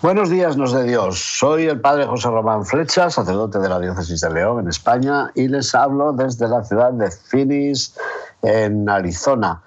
Buenos 0.00 0.30
días, 0.30 0.56
nos 0.56 0.72
de 0.72 0.84
Dios. 0.84 1.18
Soy 1.18 1.66
el 1.66 1.80
padre 1.80 2.06
José 2.06 2.28
Román 2.28 2.64
Flecha, 2.64 3.10
sacerdote 3.10 3.58
de 3.58 3.68
la 3.68 3.80
diócesis 3.80 4.20
de 4.20 4.30
León, 4.30 4.60
en 4.60 4.68
España, 4.68 5.32
y 5.34 5.48
les 5.48 5.74
hablo 5.74 6.12
desde 6.12 6.46
la 6.46 6.62
ciudad 6.62 6.92
de 6.92 7.10
Phoenix, 7.10 7.96
en 8.42 8.88
Arizona. 8.88 9.60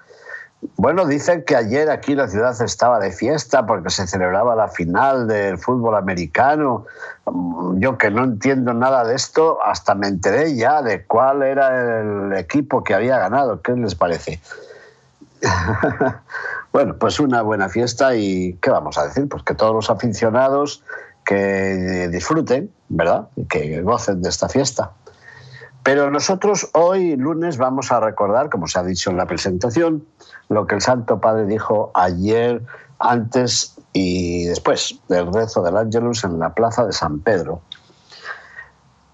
Bueno, 0.76 1.04
dicen 1.04 1.44
que 1.44 1.54
ayer 1.54 1.90
aquí 1.90 2.14
la 2.14 2.28
ciudad 2.28 2.58
estaba 2.62 2.98
de 2.98 3.12
fiesta 3.12 3.66
porque 3.66 3.90
se 3.90 4.06
celebraba 4.06 4.56
la 4.56 4.68
final 4.68 5.28
del 5.28 5.58
fútbol 5.58 5.96
americano. 5.96 6.86
Yo 7.74 7.98
que 7.98 8.10
no 8.10 8.24
entiendo 8.24 8.72
nada 8.72 9.04
de 9.04 9.14
esto, 9.14 9.58
hasta 9.62 9.94
me 9.94 10.06
enteré 10.06 10.56
ya 10.56 10.80
de 10.80 11.04
cuál 11.04 11.42
era 11.42 12.00
el 12.00 12.32
equipo 12.38 12.82
que 12.82 12.94
había 12.94 13.18
ganado. 13.18 13.60
¿Qué 13.60 13.72
les 13.72 13.94
parece? 13.94 14.40
Bueno, 16.72 16.96
pues 16.96 17.20
una 17.20 17.42
buena 17.42 17.68
fiesta 17.68 18.16
y 18.16 18.54
¿qué 18.62 18.70
vamos 18.70 18.96
a 18.96 19.04
decir? 19.04 19.28
Pues 19.28 19.42
que 19.42 19.54
todos 19.54 19.74
los 19.74 19.90
aficionados 19.90 20.82
que 21.22 22.08
disfruten, 22.10 22.72
¿verdad? 22.88 23.28
Que 23.50 23.82
gocen 23.82 24.22
de 24.22 24.30
esta 24.30 24.48
fiesta. 24.48 24.92
Pero 25.82 26.10
nosotros 26.10 26.70
hoy, 26.72 27.16
lunes, 27.16 27.58
vamos 27.58 27.92
a 27.92 28.00
recordar, 28.00 28.48
como 28.48 28.68
se 28.68 28.78
ha 28.78 28.84
dicho 28.84 29.10
en 29.10 29.18
la 29.18 29.26
presentación, 29.26 30.06
lo 30.48 30.66
que 30.66 30.76
el 30.76 30.80
Santo 30.80 31.20
Padre 31.20 31.44
dijo 31.44 31.90
ayer, 31.94 32.62
antes 32.98 33.76
y 33.92 34.44
después 34.44 34.98
del 35.08 35.32
rezo 35.32 35.62
del 35.62 35.76
Ángelus 35.76 36.24
en 36.24 36.38
la 36.38 36.54
plaza 36.54 36.86
de 36.86 36.92
San 36.92 37.20
Pedro. 37.20 37.60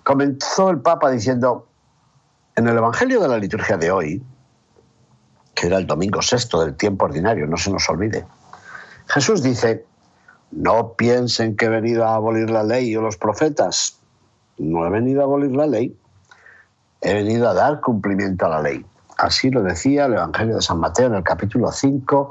Comenzó 0.05 0.71
el 0.71 0.79
Papa 0.81 1.11
diciendo, 1.11 1.67
en 2.55 2.69
el 2.69 2.77
Evangelio 2.77 3.21
de 3.21 3.29
la 3.29 3.39
liturgia 3.39 3.77
de 3.77 3.91
hoy, 3.91 4.23
que 5.59 5.67
era 5.67 5.79
el 5.79 5.87
domingo 5.89 6.23
sexto 6.23 6.61
del 6.61 6.77
tiempo 6.77 7.07
ordinario, 7.07 7.47
no 7.49 7.57
se 7.57 7.73
nos 7.73 7.89
olvide. 7.89 8.25
Jesús 9.09 9.43
dice, 9.43 9.85
no 10.53 10.93
piensen 10.93 11.57
que 11.57 11.67
he 11.67 11.69
venido 11.69 12.07
a 12.07 12.15
abolir 12.15 12.49
la 12.49 12.63
ley 12.63 12.95
o 12.95 13.03
los 13.03 13.17
profetas. 13.17 13.99
No 14.57 14.87
he 14.87 14.91
venido 14.91 15.21
a 15.21 15.25
abolir 15.25 15.57
la 15.57 15.67
ley, 15.67 15.99
he 17.01 17.13
venido 17.13 17.49
a 17.49 17.55
dar 17.55 17.81
cumplimiento 17.81 18.47
a 18.47 18.51
la 18.51 18.63
ley. 18.63 18.87
Así 19.17 19.51
lo 19.51 19.65
decía 19.65 20.05
el 20.05 20.15
Evangelio 20.15 20.55
de 20.55 20.63
San 20.63 20.79
Mateo 20.79 21.09
en 21.09 21.15
el 21.15 21.25
capítulo 21.25 21.73
5, 21.73 22.31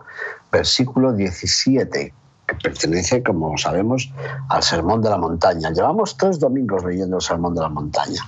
versículo 0.49 1.11
17, 1.11 2.13
que 2.47 2.55
pertenece, 2.55 3.23
como 3.23 3.57
sabemos, 3.57 4.09
al 4.47 4.63
Sermón 4.63 5.01
de 5.01 5.09
la 5.09 5.17
Montaña. 5.17 5.71
Llevamos 5.71 6.15
tres 6.15 6.39
domingos 6.39 6.85
leyendo 6.85 7.17
el 7.17 7.21
Sermón 7.21 7.55
de 7.55 7.61
la 7.61 7.69
Montaña. 7.69 8.21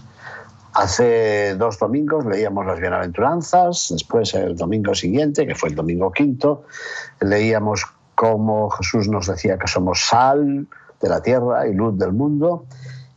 Hace 0.73 1.56
dos 1.56 1.80
domingos 1.80 2.25
leíamos 2.25 2.66
las 2.66 2.80
bienaventuranzas, 2.80 3.88
después 3.89 4.34
el 4.36 4.56
domingo 4.56 4.94
siguiente, 4.94 5.48
que 5.48 5.56
fue 5.56 5.70
el 5.70 5.76
domingo 5.76 6.11
quinto, 6.11 6.64
leíamos 7.20 7.86
cómo 8.16 8.70
Jesús 8.70 9.08
nos 9.08 9.28
decía 9.28 9.58
que 9.58 9.67
somos 9.67 10.02
sal 10.02 10.67
de 11.02 11.09
la 11.09 11.22
tierra 11.22 11.67
y 11.67 11.73
luz 11.73 11.98
del 11.98 12.14
mundo, 12.14 12.66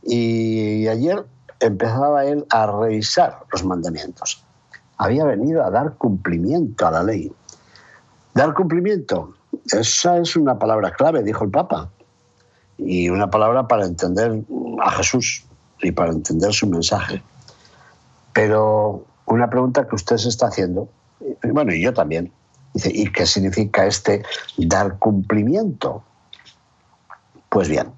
y 0.02 0.86
ayer 0.88 1.24
empezaba 1.60 2.24
él 2.24 2.46
a 2.50 2.66
revisar 2.66 3.40
los 3.52 3.64
mandamientos. 3.64 4.44
Había 4.96 5.24
venido 5.24 5.64
a 5.64 5.70
dar 5.70 5.94
cumplimiento 5.94 6.86
a 6.86 6.90
la 6.90 7.02
ley. 7.02 7.32
Dar 8.34 8.54
cumplimiento, 8.54 9.34
esa 9.70 10.18
es 10.18 10.36
una 10.36 10.58
palabra 10.58 10.92
clave, 10.92 11.22
dijo 11.22 11.44
el 11.44 11.50
Papa, 11.50 11.90
y 12.78 13.10
una 13.10 13.30
palabra 13.30 13.68
para 13.68 13.84
entender 13.84 14.42
a 14.82 14.90
Jesús 14.92 15.44
y 15.82 15.92
para 15.92 16.12
entender 16.12 16.52
su 16.52 16.66
mensaje. 16.66 17.22
Pero 18.32 19.04
una 19.26 19.48
pregunta 19.50 19.86
que 19.86 19.94
usted 19.94 20.16
se 20.16 20.28
está 20.28 20.46
haciendo, 20.46 20.88
bueno, 21.52 21.72
y 21.72 21.82
yo 21.82 21.92
también, 21.92 22.32
dice, 22.74 22.90
¿y 22.92 23.10
qué 23.10 23.26
significa 23.26 23.86
este 23.86 24.22
dar 24.56 24.98
cumplimiento? 24.98 26.02
Pues 27.48 27.68
bien, 27.68 27.92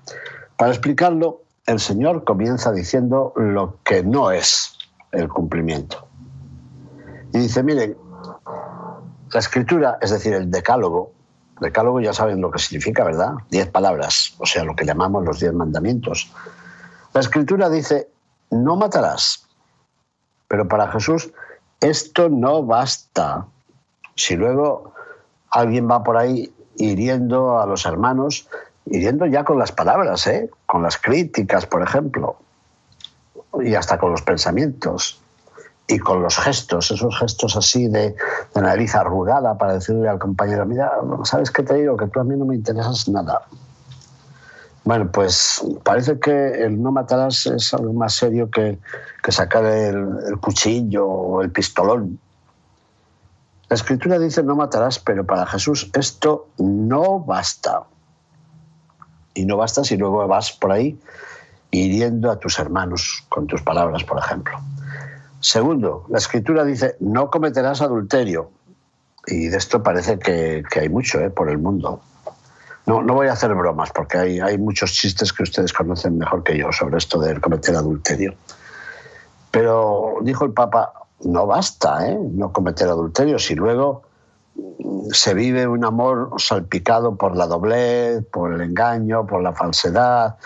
para 0.56 0.70
explicarlo, 0.70 1.42
el 1.66 1.80
Señor 1.80 2.24
comienza 2.24 2.72
diciendo 2.72 3.32
lo 3.36 3.78
que 3.84 4.02
no 4.02 4.30
es 4.30 4.76
el 5.12 5.28
cumplimiento. 5.28 6.06
Y 7.32 7.38
dice, 7.38 7.62
miren, 7.62 7.96
la 9.32 9.40
escritura, 9.40 9.98
es 10.00 10.10
decir, 10.10 10.34
el 10.34 10.50
decálogo, 10.50 11.12
decálogo 11.60 12.00
ya 12.00 12.12
saben 12.12 12.40
lo 12.40 12.50
que 12.50 12.58
significa, 12.58 13.04
¿verdad? 13.04 13.34
Diez 13.50 13.68
palabras, 13.68 14.34
o 14.38 14.46
sea, 14.46 14.64
lo 14.64 14.76
que 14.76 14.84
llamamos 14.84 15.24
los 15.24 15.40
diez 15.40 15.52
mandamientos. 15.52 16.32
La 17.12 17.20
escritura 17.20 17.68
dice, 17.68 18.08
no 18.50 18.76
matarás, 18.76 19.43
pero 20.48 20.68
para 20.68 20.90
Jesús 20.90 21.32
esto 21.80 22.28
no 22.28 22.62
basta. 22.62 23.46
Si 24.16 24.36
luego 24.36 24.92
alguien 25.50 25.88
va 25.90 26.02
por 26.02 26.16
ahí 26.16 26.52
hiriendo 26.76 27.60
a 27.60 27.66
los 27.66 27.84
hermanos, 27.86 28.48
hiriendo 28.86 29.26
ya 29.26 29.44
con 29.44 29.58
las 29.58 29.72
palabras, 29.72 30.26
¿eh? 30.26 30.50
con 30.66 30.82
las 30.82 30.96
críticas, 30.96 31.66
por 31.66 31.82
ejemplo, 31.82 32.36
y 33.60 33.74
hasta 33.74 33.98
con 33.98 34.10
los 34.10 34.22
pensamientos 34.22 35.20
y 35.86 35.98
con 35.98 36.22
los 36.22 36.38
gestos, 36.38 36.90
esos 36.90 37.18
gestos 37.18 37.56
así 37.56 37.88
de, 37.88 38.16
de 38.54 38.62
nariz 38.62 38.94
arrugada 38.94 39.58
para 39.58 39.74
decirle 39.74 40.08
al 40.08 40.18
compañero, 40.18 40.64
mira, 40.64 40.90
¿sabes 41.24 41.50
qué 41.50 41.62
te 41.62 41.74
digo? 41.74 41.96
Que 41.96 42.06
tú 42.06 42.20
a 42.20 42.24
mí 42.24 42.36
no 42.36 42.46
me 42.46 42.54
interesas 42.54 43.08
nada. 43.08 43.42
Bueno, 44.84 45.10
pues 45.10 45.64
parece 45.82 46.20
que 46.20 46.62
el 46.62 46.82
no 46.82 46.92
matarás 46.92 47.46
es 47.46 47.72
algo 47.72 47.94
más 47.94 48.14
serio 48.14 48.50
que, 48.50 48.78
sacar 49.28 49.64
el, 49.64 50.38
cuchillo 50.40 51.06
o 51.06 51.42
el 51.42 51.50
pistolón. 51.50 52.18
La 53.70 53.76
escritura 53.76 54.18
dice 54.18 54.42
no 54.42 54.56
matarás, 54.56 54.98
pero 54.98 55.24
para 55.24 55.46
Jesús 55.46 55.90
esto 55.94 56.48
no 56.58 57.20
basta. 57.20 57.84
Y 59.32 59.46
no 59.46 59.56
basta 59.56 59.82
si 59.84 59.96
luego 59.96 60.28
vas 60.28 60.52
por 60.52 60.72
ahí 60.72 61.00
hiriendo 61.70 62.30
a 62.30 62.38
tus 62.38 62.58
hermanos 62.58 63.24
con 63.30 63.46
tus 63.46 63.62
palabras, 63.62 64.04
por 64.04 64.18
ejemplo. 64.18 64.58
Segundo, 65.40 66.04
la 66.10 66.18
escritura 66.18 66.62
dice 66.62 66.96
no 67.00 67.30
cometerás 67.30 67.80
adulterio. 67.80 68.50
Y 69.26 69.48
de 69.48 69.56
esto 69.56 69.82
parece 69.82 70.18
que, 70.18 70.62
hay 70.78 70.90
mucho 70.90 71.20
¿eh? 71.20 71.30
por 71.30 71.48
el 71.48 71.56
mundo. 71.56 72.02
No, 72.86 73.02
no 73.02 73.14
voy 73.14 73.28
a 73.28 73.32
hacer 73.32 73.54
bromas 73.54 73.90
porque 73.92 74.18
hay, 74.18 74.58
muchos 74.58 74.92
chistes 74.92 75.32
que 75.32 75.42
ustedes 75.42 75.72
conocen 75.72 76.18
mejor 76.18 76.42
que 76.42 76.58
yo 76.58 76.70
sobre 76.70 76.98
esto 76.98 77.18
de 77.18 77.40
cometer 77.40 77.74
adulterio. 77.76 78.34
Pero 79.50 80.16
dijo 80.22 80.44
el 80.44 80.52
Papa, 80.52 80.92
no 81.22 81.46
basta 81.46 82.06
¿eh? 82.08 82.18
no 82.32 82.52
cometer 82.52 82.88
adulterio 82.88 83.38
si 83.38 83.54
luego 83.54 84.02
se 85.12 85.34
vive 85.34 85.66
un 85.66 85.84
amor 85.84 86.32
salpicado 86.38 87.16
por 87.16 87.36
la 87.36 87.46
doblez, 87.46 88.24
por 88.26 88.52
el 88.52 88.60
engaño, 88.60 89.26
por 89.26 89.42
la 89.42 89.52
falsedad, 89.52 90.36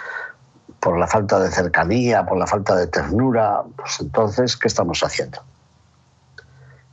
por 0.81 0.99
la 0.99 1.07
falta 1.07 1.41
de 1.41 1.51
cercanía, 1.51 2.25
por 2.25 2.39
la 2.39 2.47
falta 2.47 2.77
de 2.77 2.87
ternura, 2.87 3.63
pues 3.77 4.01
entonces, 4.01 4.57
¿qué 4.57 4.69
estamos 4.69 5.03
haciendo? 5.03 5.41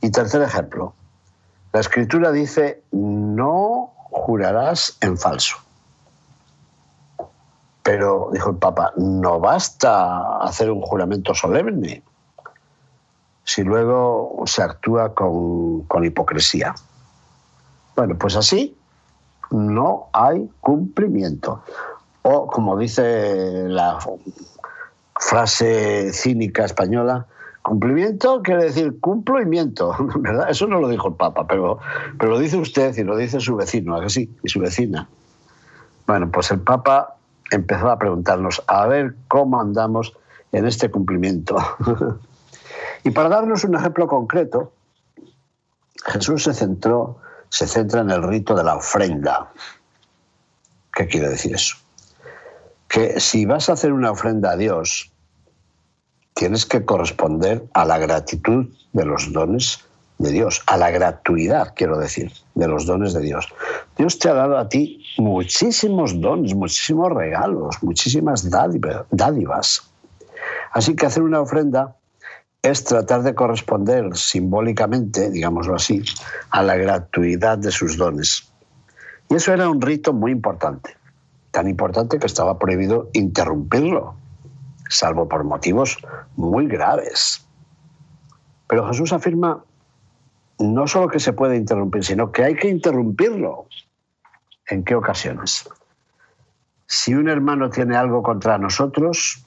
Y 0.00 0.10
tercer 0.10 0.42
ejemplo, 0.42 0.94
la 1.72 1.80
escritura 1.80 2.32
dice, 2.32 2.82
no 2.92 3.92
jurarás 4.26 4.98
en 5.02 5.16
falso. 5.16 5.56
Pero, 7.84 8.30
dijo 8.32 8.50
el 8.50 8.56
Papa, 8.56 8.92
no 8.96 9.38
basta 9.38 10.38
hacer 10.38 10.68
un 10.72 10.80
juramento 10.80 11.32
solemne 11.32 12.02
si 13.44 13.62
luego 13.62 14.42
se 14.46 14.64
actúa 14.64 15.14
con, 15.14 15.82
con 15.82 16.04
hipocresía. 16.04 16.74
Bueno, 17.94 18.18
pues 18.18 18.34
así 18.34 18.76
no 19.52 20.08
hay 20.12 20.50
cumplimiento. 20.60 21.62
O, 22.22 22.48
como 22.48 22.76
dice 22.76 23.68
la 23.68 24.00
frase 25.14 26.12
cínica 26.12 26.64
española, 26.64 27.28
Cumplimiento 27.66 28.42
quiere 28.44 28.62
decir 28.62 29.00
cumplimiento, 29.00 29.92
¿verdad? 30.20 30.48
Eso 30.48 30.68
no 30.68 30.78
lo 30.78 30.88
dijo 30.88 31.08
el 31.08 31.14
Papa, 31.14 31.48
pero, 31.48 31.80
pero 32.16 32.30
lo 32.30 32.38
dice 32.38 32.56
usted 32.56 32.96
y 32.96 33.02
lo 33.02 33.16
dice 33.16 33.40
su 33.40 33.56
vecino, 33.56 33.96
¿a 33.96 34.08
sí? 34.08 34.32
Y 34.44 34.48
su 34.48 34.60
vecina. 34.60 35.08
Bueno, 36.06 36.30
pues 36.30 36.52
el 36.52 36.60
Papa 36.60 37.16
empezó 37.50 37.90
a 37.90 37.98
preguntarnos 37.98 38.62
a 38.68 38.86
ver 38.86 39.16
cómo 39.26 39.60
andamos 39.60 40.12
en 40.52 40.64
este 40.64 40.92
cumplimiento. 40.92 41.56
y 43.02 43.10
para 43.10 43.30
darnos 43.30 43.64
un 43.64 43.74
ejemplo 43.74 44.06
concreto, 44.06 44.70
Jesús 46.04 46.44
se 46.44 46.54
centró, 46.54 47.18
se 47.48 47.66
centra 47.66 48.02
en 48.02 48.10
el 48.10 48.22
rito 48.22 48.54
de 48.54 48.62
la 48.62 48.76
ofrenda. 48.76 49.50
¿Qué 50.94 51.08
quiere 51.08 51.30
decir 51.30 51.56
eso? 51.56 51.78
Que 52.86 53.18
si 53.18 53.44
vas 53.44 53.68
a 53.68 53.72
hacer 53.72 53.92
una 53.92 54.12
ofrenda 54.12 54.52
a 54.52 54.56
Dios, 54.56 55.10
tienes 56.36 56.66
que 56.66 56.84
corresponder 56.84 57.64
a 57.72 57.86
la 57.86 57.96
gratitud 57.98 58.66
de 58.92 59.04
los 59.06 59.32
dones 59.32 59.82
de 60.18 60.30
Dios, 60.30 60.62
a 60.66 60.76
la 60.76 60.90
gratuidad, 60.90 61.72
quiero 61.74 61.98
decir, 61.98 62.30
de 62.54 62.68
los 62.68 62.84
dones 62.84 63.14
de 63.14 63.22
Dios. 63.22 63.48
Dios 63.96 64.18
te 64.18 64.28
ha 64.28 64.34
dado 64.34 64.58
a 64.58 64.68
ti 64.68 65.02
muchísimos 65.16 66.20
dones, 66.20 66.54
muchísimos 66.54 67.10
regalos, 67.10 67.82
muchísimas 67.82 68.50
dádivas. 68.50 69.90
Así 70.72 70.94
que 70.94 71.06
hacer 71.06 71.22
una 71.22 71.40
ofrenda 71.40 71.96
es 72.60 72.84
tratar 72.84 73.22
de 73.22 73.34
corresponder 73.34 74.14
simbólicamente, 74.14 75.30
digámoslo 75.30 75.76
así, 75.76 76.02
a 76.50 76.62
la 76.62 76.76
gratuidad 76.76 77.56
de 77.56 77.70
sus 77.70 77.96
dones. 77.96 78.52
Y 79.30 79.36
eso 79.36 79.54
era 79.54 79.70
un 79.70 79.80
rito 79.80 80.12
muy 80.12 80.32
importante, 80.32 80.96
tan 81.50 81.66
importante 81.66 82.18
que 82.18 82.26
estaba 82.26 82.58
prohibido 82.58 83.08
interrumpirlo, 83.14 84.16
salvo 84.88 85.28
por 85.28 85.44
motivos 85.44 85.98
muy 86.36 86.66
graves. 86.66 87.46
Pero 88.68 88.86
Jesús 88.88 89.12
afirma 89.12 89.62
no 90.58 90.86
solo 90.86 91.08
que 91.08 91.20
se 91.20 91.32
puede 91.32 91.56
interrumpir, 91.56 92.04
sino 92.04 92.32
que 92.32 92.44
hay 92.44 92.54
que 92.56 92.68
interrumpirlo. 92.68 93.66
¿En 94.68 94.84
qué 94.84 94.94
ocasiones? 94.94 95.68
Si 96.86 97.14
un 97.14 97.28
hermano 97.28 97.70
tiene 97.70 97.96
algo 97.96 98.22
contra 98.22 98.58
nosotros, 98.58 99.44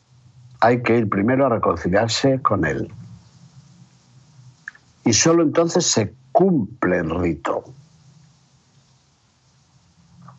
hay 0.62 0.81
que 0.83 0.97
ir 0.97 1.09
primero 1.09 1.45
a 1.45 1.50
reconciliarse 1.50 2.41
con 2.41 2.65
él. 2.65 2.91
Y 5.06 5.13
solo 5.13 5.44
entonces 5.44 5.86
se 5.86 6.13
cumple 6.31 6.97
el 6.97 7.09
rito. 7.19 7.63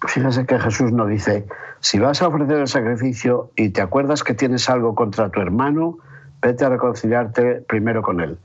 Fíjese 0.06 0.46
que 0.46 0.58
Jesús 0.58 0.92
no 0.92 1.06
dice, 1.06 1.46
si 1.80 1.98
vas 1.98 2.20
a 2.20 2.28
ofrecer 2.28 2.58
el 2.58 2.68
sacrificio 2.68 3.50
y 3.56 3.70
te 3.70 3.80
acuerdas 3.80 4.22
que 4.22 4.34
tienes 4.34 4.68
algo 4.68 4.94
contra 4.94 5.30
tu 5.30 5.40
hermano, 5.40 5.98
vete 6.42 6.64
a 6.64 6.68
reconciliarte 6.68 7.62
primero 7.68 8.02
con 8.02 8.20
él. 8.20 8.38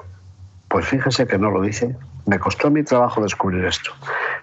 Pues 0.69 0.85
fíjese 0.87 1.27
que 1.27 1.37
no 1.37 1.51
lo 1.51 1.61
dice. 1.61 1.95
Me 2.25 2.39
costó 2.39 2.71
mi 2.71 2.83
trabajo 2.83 3.21
descubrir 3.21 3.65
esto. 3.65 3.91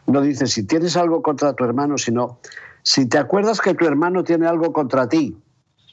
No 0.06 0.20
dice 0.20 0.46
si 0.46 0.66
tienes 0.66 0.96
algo 0.96 1.22
contra 1.22 1.54
tu 1.54 1.64
hermano, 1.64 1.98
sino 1.98 2.38
si 2.82 3.08
te 3.08 3.18
acuerdas 3.18 3.60
que 3.60 3.74
tu 3.74 3.86
hermano 3.86 4.24
tiene 4.24 4.46
algo 4.46 4.72
contra 4.72 5.08
ti. 5.08 5.36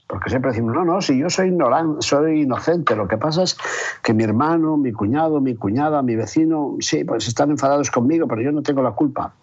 Porque 0.07 0.29
siempre 0.29 0.51
decimos, 0.51 0.73
no, 0.73 0.83
no, 0.83 1.01
si 1.01 1.19
yo 1.19 1.29
soy, 1.29 1.49
ignorante, 1.49 2.01
soy 2.01 2.41
inocente, 2.41 2.95
lo 2.95 3.07
que 3.07 3.17
pasa 3.17 3.43
es 3.43 3.55
que 4.01 4.13
mi 4.13 4.23
hermano, 4.23 4.75
mi 4.75 4.91
cuñado, 4.91 5.39
mi 5.39 5.55
cuñada, 5.55 6.01
mi 6.01 6.15
vecino, 6.15 6.77
sí, 6.79 7.03
pues 7.03 7.27
están 7.27 7.51
enfadados 7.51 7.91
conmigo, 7.91 8.27
pero 8.27 8.41
yo 8.41 8.51
no 8.51 8.63
tengo 8.63 8.81
la 8.81 8.91
culpa. 8.91 9.33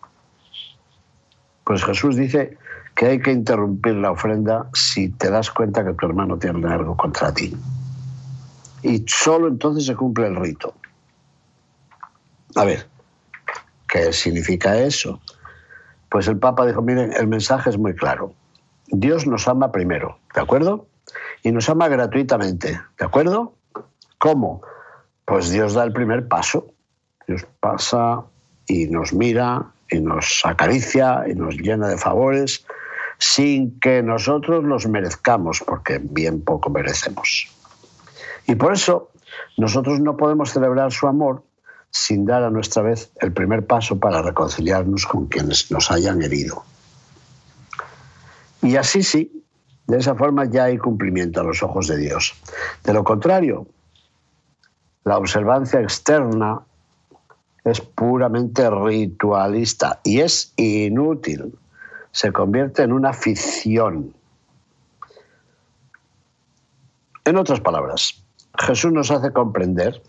Pues 1.63 1.85
Jesús 1.85 2.17
dice 2.17 2.59
que 2.97 3.07
hay 3.07 3.21
que 3.21 3.31
interrumpir 3.31 3.95
la 3.95 4.11
ofrenda 4.11 4.69
si 4.73 5.11
te 5.11 5.31
das 5.31 5.51
cuenta 5.51 5.85
que 5.85 5.93
tu 5.93 6.07
hermano 6.07 6.39
tiene 6.39 6.67
algo 6.67 6.97
contra 6.97 7.33
ti. 7.33 7.55
Y 8.83 9.05
solo 9.07 9.49
entonces 9.49 9.85
se 9.85 9.95
cumple 9.95 10.27
el 10.27 10.37
rito. 10.37 10.75
A 12.55 12.65
ver, 12.65 12.87
¿qué 13.87 14.15
significa 14.15 14.79
eso? 14.79 15.21
Pues 16.09 16.27
el 16.27 16.39
Papa 16.39 16.67
dijo, 16.67 16.81
miren, 16.81 17.13
el 17.13 17.27
mensaje 17.27 17.69
es 17.69 17.77
muy 17.77 17.95
claro. 17.95 18.33
Dios 18.89 19.27
nos 19.27 19.47
ama 19.47 19.71
primero, 19.71 20.19
¿de 20.35 20.41
acuerdo? 20.41 20.87
Y 21.43 21.53
nos 21.53 21.69
ama 21.69 21.89
gratuitamente, 21.89 22.81
¿de 22.99 23.05
acuerdo? 23.05 23.53
¿Cómo? 24.17 24.63
Pues 25.27 25.51
Dios 25.51 25.75
da 25.75 25.85
el 25.85 25.93
primer 25.93 26.29
paso. 26.29 26.73
Dios 27.29 27.47
pasa 27.61 28.23
y 28.67 28.87
nos 28.87 29.13
mira 29.13 29.67
y 29.91 30.01
nos 30.01 30.41
acaricia 30.47 31.25
y 31.29 31.35
nos 31.35 31.57
llena 31.57 31.89
de 31.89 31.99
favores 31.99 32.65
sin 33.19 33.79
que 33.81 34.03
nosotros 34.03 34.65
los 34.65 34.87
merezcamos, 34.87 35.63
porque 35.67 36.01
bien 36.03 36.43
poco 36.43 36.71
merecemos. 36.71 37.49
Y 38.47 38.55
por 38.55 38.73
eso 38.73 39.11
nosotros 39.57 40.01
no 40.01 40.17
podemos 40.17 40.51
celebrar 40.51 40.93
su 40.93 41.07
amor 41.07 41.43
sin 41.91 42.27
dar 42.27 42.43
a 42.43 42.51
nuestra 42.51 42.83
vez 42.83 43.11
el 43.21 43.33
primer 43.33 43.67
paso 43.67 43.99
para 43.99 44.23
reconciliarnos 44.23 45.07
con 45.07 45.27
quienes 45.27 45.71
nos 45.71 45.91
hayan 45.91 46.23
herido. 46.23 46.63
Y 48.63 48.77
así 48.77 49.03
sí, 49.03 49.45
de 49.87 49.99
esa 49.99 50.15
forma 50.15 50.45
ya 50.45 50.65
hay 50.65 50.79
cumplimiento 50.79 51.41
a 51.41 51.45
los 51.45 51.63
ojos 51.63 51.87
de 51.87 51.97
Dios. 51.97 52.35
De 52.85 52.93
lo 52.93 53.05
contrario, 53.05 53.67
la 55.05 55.19
observancia 55.19 55.81
externa 55.81 56.61
es 57.65 57.81
puramente 57.81 58.69
ritualista 58.69 60.01
y 60.05 60.21
es 60.21 60.53
inútil. 60.57 61.57
Se 62.17 62.33
convierte 62.33 62.83
en 62.83 62.95
una 62.95 63.13
ficción. 63.13 64.15
En 67.27 67.37
otras 67.37 67.61
palabras, 67.61 68.25
Jesús 68.59 68.91
nos 68.91 69.11
hace 69.11 69.35
comprender 69.35 70.01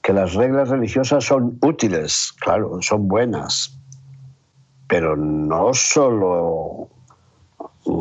que 0.00 0.14
las 0.14 0.32
reglas 0.32 0.70
religiosas 0.70 1.24
son 1.24 1.58
útiles, 1.60 2.32
claro, 2.40 2.80
son 2.80 3.06
buenas, 3.06 3.76
pero 4.88 5.14
no 5.14 5.74
solo 5.74 6.88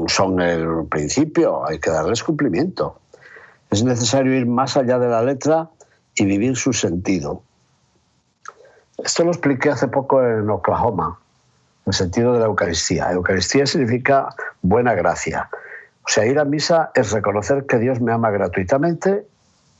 son 0.07 0.39
el 0.39 0.87
principio, 0.87 1.67
hay 1.67 1.77
que 1.79 1.89
darles 1.89 2.23
cumplimiento. 2.23 3.01
Es 3.69 3.83
necesario 3.83 4.33
ir 4.33 4.45
más 4.45 4.77
allá 4.77 4.97
de 4.97 5.09
la 5.09 5.23
letra 5.23 5.71
y 6.15 6.23
vivir 6.23 6.55
su 6.55 6.71
sentido. 6.71 7.43
Esto 8.97 9.25
lo 9.25 9.31
expliqué 9.31 9.71
hace 9.71 9.89
poco 9.89 10.23
en 10.23 10.49
Oklahoma, 10.49 11.19
el 11.89 11.93
sentido 11.93 12.33
de 12.33 12.39
la 12.39 12.45
Eucaristía. 12.45 13.11
Eucaristía 13.11 13.65
significa 13.65 14.29
buena 14.61 14.93
gracia. 14.93 15.49
O 16.03 16.07
sea, 16.11 16.25
ir 16.25 16.39
a 16.39 16.45
misa 16.45 16.91
es 16.95 17.11
reconocer 17.11 17.65
que 17.67 17.77
Dios 17.77 18.01
me 18.01 18.11
ama 18.11 18.31
gratuitamente 18.31 19.27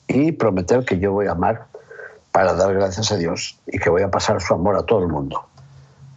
y 0.08 0.32
prometer 0.32 0.86
que 0.86 1.00
yo 1.00 1.12
voy 1.12 1.28
a 1.28 1.32
amar 1.32 1.66
para 2.32 2.54
dar 2.54 2.74
gracias 2.74 3.12
a 3.12 3.18
Dios 3.18 3.60
y 3.68 3.80
que 3.80 3.90
voy 3.90 4.02
a 4.02 4.12
pasar 4.12 4.42
su 4.42 4.54
amor 4.54 4.76
a 4.76 4.84
todo 4.84 5.00
el 5.00 5.08
mundo. 5.08 5.48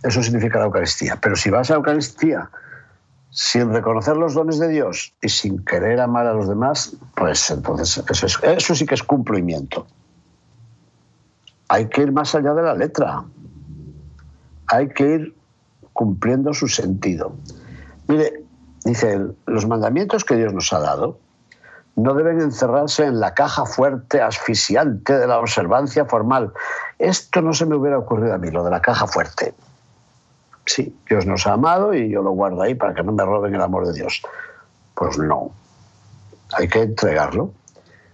Eso 0.03 0.23
significa 0.23 0.59
la 0.59 0.67
Eucaristía. 0.67 1.19
Pero 1.21 1.37
si 1.37 1.51
vas 1.51 1.71
a 1.71 1.75
la 1.75 1.77
Eucaristía 1.79 2.51
sin 3.31 3.73
reconocer 3.73 4.17
los 4.17 4.35
dones 4.35 4.59
de 4.59 4.69
Dios 4.69 5.15
y 5.23 5.29
sin 5.29 5.65
querer 5.65 6.01
amar 6.01 6.27
a 6.27 6.35
los 6.35 6.49
demás, 6.49 6.95
pues 7.15 7.51
entonces 7.51 8.05
eso, 8.11 8.43
eso 8.43 8.75
sí 8.75 8.85
que 8.85 8.95
es 8.95 9.03
cumplimiento. 9.03 9.87
Hay 11.69 11.89
que 11.89 12.03
ir 12.03 12.13
más 12.13 12.35
allá 12.35 12.53
de 12.53 12.63
la 12.63 12.75
letra. 12.75 13.25
Hay 14.67 14.89
que 14.89 15.15
ir 15.15 15.42
cumpliendo 15.93 16.55
su 16.55 16.69
sentido. 16.69 17.33
Mire, 18.09 18.45
dice, 18.85 19.21
los 19.47 19.67
mandamientos 19.67 20.25
que 20.25 20.37
Dios 20.37 20.53
nos 20.53 20.73
ha 20.73 20.81
dado 20.81 21.19
no 21.95 22.15
deben 22.15 22.41
encerrarse 22.41 23.05
en 23.05 23.21
la 23.21 23.35
caja 23.35 23.67
fuerte, 23.67 24.21
asfixiante 24.21 25.19
de 25.19 25.27
la 25.27 25.39
observancia 25.39 26.07
formal. 26.07 26.53
Esto 26.99 27.43
no 27.43 27.53
se 27.53 27.67
me 27.67 27.77
hubiera 27.77 27.99
ocurrido 27.99 28.35
a 28.35 28.39
mí, 28.39 28.51
lo 28.51 28.65
de 28.65 28.71
la 28.71 28.81
caja 28.81 29.07
fuerte. 29.07 29.55
Sí, 30.65 30.97
Dios 31.09 31.27
nos 31.27 31.47
ha 31.47 31.55
amado 31.55 31.93
y 31.93 32.09
yo 32.09 32.23
lo 32.23 32.31
guardo 32.31 32.63
ahí 32.63 32.75
para 32.75 32.95
que 32.95 33.03
no 33.03 33.13
me 33.13 33.25
roben 33.25 33.55
el 33.55 33.61
amor 33.61 33.87
de 33.87 33.93
Dios. 33.93 34.23
Pues 34.95 35.19
no, 35.19 35.51
hay 36.57 36.69
que 36.69 36.83
entregarlo. 36.83 37.53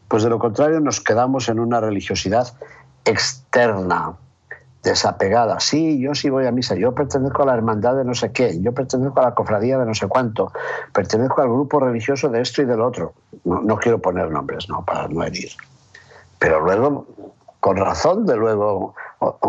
Pues 0.08 0.22
de 0.22 0.30
lo 0.30 0.38
contrario 0.38 0.80
nos 0.80 1.00
quedamos 1.00 1.48
en 1.48 1.60
una 1.60 1.80
religiosidad 1.80 2.54
externa, 3.04 4.14
desapegada. 4.88 5.60
Sí, 5.60 6.00
yo 6.00 6.14
sí 6.14 6.30
voy 6.30 6.46
a 6.46 6.52
misa, 6.52 6.74
yo 6.74 6.94
pertenezco 6.94 7.42
a 7.42 7.46
la 7.46 7.54
hermandad 7.54 7.96
de 7.96 8.04
no 8.04 8.14
sé 8.14 8.32
qué, 8.32 8.60
yo 8.60 8.72
pertenezco 8.72 9.20
a 9.20 9.24
la 9.24 9.34
cofradía 9.34 9.78
de 9.78 9.86
no 9.86 9.94
sé 9.94 10.08
cuánto, 10.08 10.52
pertenezco 10.92 11.42
al 11.42 11.48
grupo 11.48 11.80
religioso 11.80 12.28
de 12.28 12.40
esto 12.40 12.62
y 12.62 12.64
del 12.64 12.80
otro. 12.80 13.12
No, 13.44 13.76
quiero 13.76 14.00
poner 14.00 14.30
nombres, 14.30 14.68
no, 14.68 14.84
para 14.84 15.08
no 15.08 15.22
herir. 15.22 15.50
Pero 16.38 16.60
luego, 16.60 17.06
con 17.60 17.76
razón, 17.76 18.26
de 18.26 18.36
luego, 18.36 18.94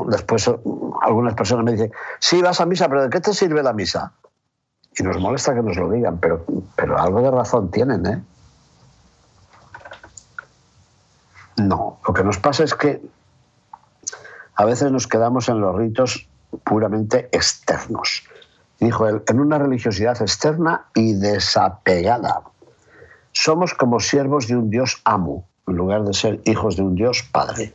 después 0.08 0.50
algunas 1.02 1.34
personas 1.36 1.66
me 1.66 1.72
dicen, 1.72 1.92
sí, 2.20 2.42
vas 2.42 2.60
a 2.60 2.66
misa, 2.66 2.88
pero 2.90 3.04
¿de 3.04 3.10
qué 3.10 3.22
te 3.22 3.34
sirve 3.34 3.64
la 3.64 3.74
misa? 3.74 4.12
Y 4.98 5.04
nos 5.04 5.20
molesta 5.20 5.54
que 5.54 5.62
nos 5.62 5.78
lo 5.78 5.90
digan, 5.90 6.18
pero, 6.18 6.44
pero 6.76 6.98
algo 6.98 7.22
de 7.22 7.32
razón 7.32 7.72
tienen, 7.72 8.06
¿eh? 8.06 8.22
No, 11.58 12.00
lo 12.08 12.14
que 12.14 12.24
nos 12.24 12.38
pasa 12.38 12.64
es 12.64 12.74
que 12.74 13.02
a 14.60 14.66
veces 14.66 14.92
nos 14.92 15.08
quedamos 15.08 15.48
en 15.48 15.62
los 15.62 15.74
ritos 15.74 16.28
puramente 16.66 17.30
externos. 17.32 18.28
Dijo 18.78 19.08
él, 19.08 19.24
en 19.28 19.40
una 19.40 19.58
religiosidad 19.58 20.22
externa 20.22 20.88
y 20.94 21.14
desapegada. 21.14 22.42
Somos 23.32 23.74
como 23.74 24.02
siervos 24.02 24.50
de 24.50 24.58
un 24.58 24.70
Dios 24.70 25.02
amo, 25.06 25.48
en 25.66 25.78
lugar 25.78 26.04
de 26.04 26.14
ser 26.14 26.42
hijos 26.44 26.76
de 26.76 26.82
un 26.82 26.96
Dios 26.96 27.24
padre. 27.32 27.74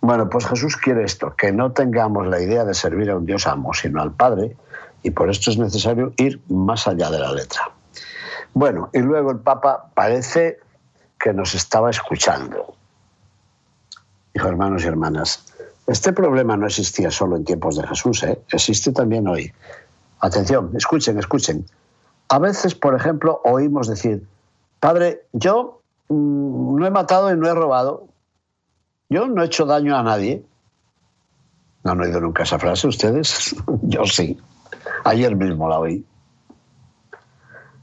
Bueno, 0.00 0.30
pues 0.30 0.46
Jesús 0.46 0.76
quiere 0.76 1.02
esto, 1.02 1.34
que 1.34 1.50
no 1.50 1.72
tengamos 1.72 2.28
la 2.28 2.40
idea 2.40 2.64
de 2.64 2.74
servir 2.74 3.10
a 3.10 3.16
un 3.16 3.26
Dios 3.26 3.48
amo, 3.48 3.74
sino 3.74 4.00
al 4.00 4.12
Padre, 4.12 4.56
y 5.02 5.10
por 5.10 5.28
esto 5.28 5.50
es 5.50 5.58
necesario 5.58 6.12
ir 6.18 6.40
más 6.46 6.86
allá 6.86 7.10
de 7.10 7.18
la 7.18 7.32
letra. 7.32 7.62
Bueno, 8.54 8.90
y 8.92 9.00
luego 9.00 9.32
el 9.32 9.40
Papa 9.40 9.90
parece 9.92 10.60
que 11.18 11.32
nos 11.32 11.56
estaba 11.56 11.90
escuchando 11.90 12.77
Hijo, 14.38 14.50
hermanos 14.50 14.84
y 14.84 14.86
hermanas, 14.86 15.44
este 15.88 16.12
problema 16.12 16.56
no 16.56 16.66
existía 16.66 17.10
solo 17.10 17.34
en 17.34 17.44
tiempos 17.44 17.74
de 17.74 17.84
Jesús, 17.84 18.22
¿eh? 18.22 18.40
existe 18.52 18.92
también 18.92 19.26
hoy. 19.26 19.52
Atención, 20.20 20.70
escuchen, 20.76 21.18
escuchen. 21.18 21.66
A 22.28 22.38
veces, 22.38 22.76
por 22.76 22.94
ejemplo, 22.94 23.40
oímos 23.44 23.88
decir, 23.88 24.24
Padre, 24.78 25.24
yo 25.32 25.80
mm, 26.08 26.76
no 26.76 26.86
he 26.86 26.90
matado 26.90 27.32
y 27.32 27.36
no 27.36 27.48
he 27.48 27.52
robado, 27.52 28.06
yo 29.08 29.26
no 29.26 29.42
he 29.42 29.46
hecho 29.46 29.66
daño 29.66 29.96
a 29.96 30.04
nadie. 30.04 30.44
¿No 31.82 31.90
han 31.90 32.00
oído 32.00 32.20
nunca 32.20 32.44
esa 32.44 32.60
frase 32.60 32.86
ustedes? 32.86 33.56
yo 33.82 34.04
sí. 34.04 34.38
Ayer 35.02 35.34
mismo 35.34 35.68
la 35.68 35.80
oí. 35.80 36.06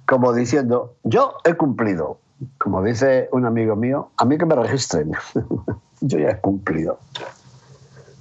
Como 0.07 0.31
diciendo, 0.31 0.95
yo 1.03 1.33
he 1.43 1.55
cumplido. 1.55 2.19
Como 2.57 2.81
dice 2.81 3.27
un 3.33 3.45
amigo 3.45 3.75
mío, 3.75 4.11
a 4.15 4.23
mí 4.23 4.37
que 4.37 4.45
me 4.45 4.55
registren. 4.55 5.11
yo 6.01 6.19
ya 6.19 6.29
he 6.29 6.39
cumplido. 6.39 6.99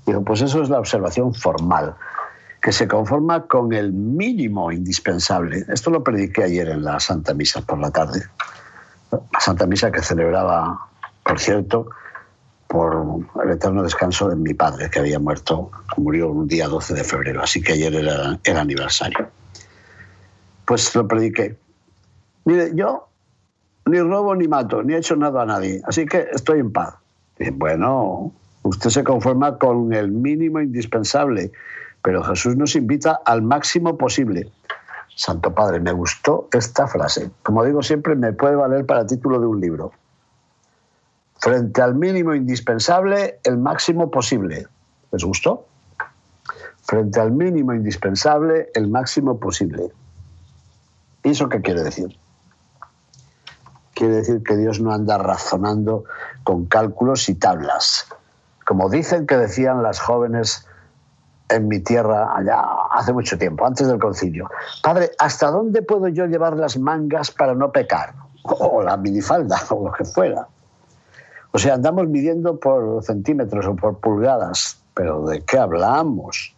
Digo, 0.06 0.22
pues 0.22 0.42
eso 0.42 0.62
es 0.62 0.68
la 0.68 0.78
observación 0.78 1.34
formal, 1.34 1.94
que 2.60 2.72
se 2.72 2.86
conforma 2.88 3.46
con 3.46 3.72
el 3.72 3.92
mínimo 3.92 4.70
indispensable. 4.70 5.64
Esto 5.68 5.90
lo 5.90 6.04
prediqué 6.04 6.44
ayer 6.44 6.68
en 6.68 6.84
la 6.84 7.00
Santa 7.00 7.34
Misa 7.34 7.62
por 7.62 7.78
la 7.78 7.90
tarde. 7.90 8.22
La 9.10 9.40
Santa 9.40 9.66
Misa 9.66 9.90
que 9.90 10.02
celebraba, 10.02 10.88
por 11.22 11.38
cierto, 11.38 11.88
por 12.66 13.24
el 13.44 13.50
eterno 13.50 13.82
descanso 13.82 14.28
de 14.28 14.36
mi 14.36 14.52
padre, 14.52 14.90
que 14.90 14.98
había 14.98 15.18
muerto, 15.18 15.70
murió 15.96 16.30
un 16.30 16.48
día 16.48 16.66
12 16.66 16.94
de 16.94 17.04
febrero, 17.04 17.42
así 17.42 17.62
que 17.62 17.74
ayer 17.74 17.94
era 17.94 18.38
el 18.42 18.56
aniversario. 18.56 19.28
Pues 20.66 20.94
lo 20.94 21.06
prediqué. 21.06 21.56
Mire, 22.44 22.72
yo 22.74 23.08
ni 23.86 24.00
robo 24.00 24.34
ni 24.34 24.48
mato, 24.48 24.82
ni 24.82 24.94
he 24.94 24.98
hecho 24.98 25.14
nada 25.16 25.42
a 25.42 25.46
nadie, 25.46 25.82
así 25.84 26.04
que 26.06 26.26
estoy 26.32 26.60
en 26.60 26.72
paz. 26.72 26.94
Bueno, 27.52 28.32
Usted 28.64 28.88
se 28.88 29.04
conforma 29.04 29.58
con 29.58 29.92
el 29.92 30.10
mínimo 30.10 30.58
indispensable, 30.58 31.52
pero 32.02 32.24
Jesús 32.24 32.56
nos 32.56 32.74
invita 32.74 33.20
al 33.26 33.42
máximo 33.42 33.98
posible. 33.98 34.50
Santo 35.14 35.54
Padre, 35.54 35.80
me 35.80 35.92
gustó 35.92 36.48
esta 36.50 36.86
frase. 36.86 37.30
Como 37.42 37.62
digo 37.62 37.82
siempre, 37.82 38.16
me 38.16 38.32
puede 38.32 38.56
valer 38.56 38.86
para 38.86 39.06
título 39.06 39.38
de 39.38 39.46
un 39.46 39.60
libro. 39.60 39.92
Frente 41.40 41.82
al 41.82 41.94
mínimo 41.94 42.34
indispensable, 42.34 43.38
el 43.44 43.58
máximo 43.58 44.10
posible. 44.10 44.66
¿Les 45.12 45.22
gustó? 45.22 45.66
Frente 46.84 47.20
al 47.20 47.32
mínimo 47.32 47.74
indispensable, 47.74 48.70
el 48.74 48.88
máximo 48.88 49.38
posible. 49.38 49.92
¿Y 51.22 51.30
eso 51.30 51.50
qué 51.50 51.60
quiere 51.60 51.82
decir? 51.82 52.18
Quiere 53.92 54.16
decir 54.16 54.42
que 54.42 54.56
Dios 54.56 54.80
no 54.80 54.90
anda 54.90 55.18
razonando 55.18 56.04
con 56.44 56.66
cálculos 56.66 57.28
y 57.28 57.34
tablas 57.34 58.06
como 58.64 58.88
dicen 58.88 59.26
que 59.26 59.36
decían 59.36 59.82
las 59.82 60.00
jóvenes 60.00 60.66
en 61.48 61.68
mi 61.68 61.80
tierra 61.80 62.34
allá 62.36 62.62
hace 62.92 63.12
mucho 63.12 63.36
tiempo, 63.38 63.66
antes 63.66 63.86
del 63.86 63.98
concilio. 63.98 64.48
Padre, 64.82 65.10
¿hasta 65.18 65.50
dónde 65.50 65.82
puedo 65.82 66.08
yo 66.08 66.26
llevar 66.26 66.56
las 66.56 66.78
mangas 66.78 67.30
para 67.30 67.54
no 67.54 67.70
pecar? 67.70 68.14
O 68.46 68.82
la 68.82 68.98
minifalda, 68.98 69.58
o 69.70 69.86
lo 69.86 69.92
que 69.92 70.04
fuera. 70.04 70.46
O 71.52 71.58
sea, 71.58 71.74
andamos 71.74 72.08
midiendo 72.08 72.60
por 72.60 73.02
centímetros 73.02 73.66
o 73.66 73.74
por 73.74 74.00
pulgadas, 74.00 74.82
pero 74.92 75.24
¿de 75.24 75.40
qué 75.40 75.56
hablamos? 75.56 76.54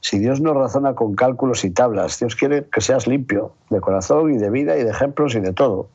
Si 0.00 0.20
Dios 0.20 0.40
no 0.40 0.54
razona 0.54 0.94
con 0.94 1.16
cálculos 1.16 1.64
y 1.64 1.70
tablas, 1.70 2.20
Dios 2.20 2.36
quiere 2.36 2.68
que 2.68 2.80
seas 2.80 3.08
limpio, 3.08 3.52
de 3.68 3.80
corazón 3.80 4.32
y 4.32 4.38
de 4.38 4.48
vida 4.48 4.76
y 4.76 4.84
de 4.84 4.90
ejemplos 4.90 5.34
y 5.34 5.40
de 5.40 5.52
todo. 5.52 5.88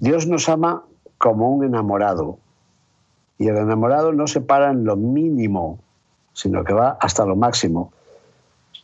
Dios 0.00 0.26
nos 0.26 0.48
ama 0.48 0.82
como 1.18 1.50
un 1.50 1.64
enamorado, 1.64 2.38
y 3.38 3.48
el 3.48 3.56
enamorado 3.56 4.12
no 4.12 4.26
se 4.26 4.40
para 4.40 4.70
en 4.70 4.84
lo 4.84 4.96
mínimo, 4.96 5.78
sino 6.32 6.64
que 6.64 6.72
va 6.72 6.96
hasta 7.00 7.24
lo 7.24 7.36
máximo. 7.36 7.92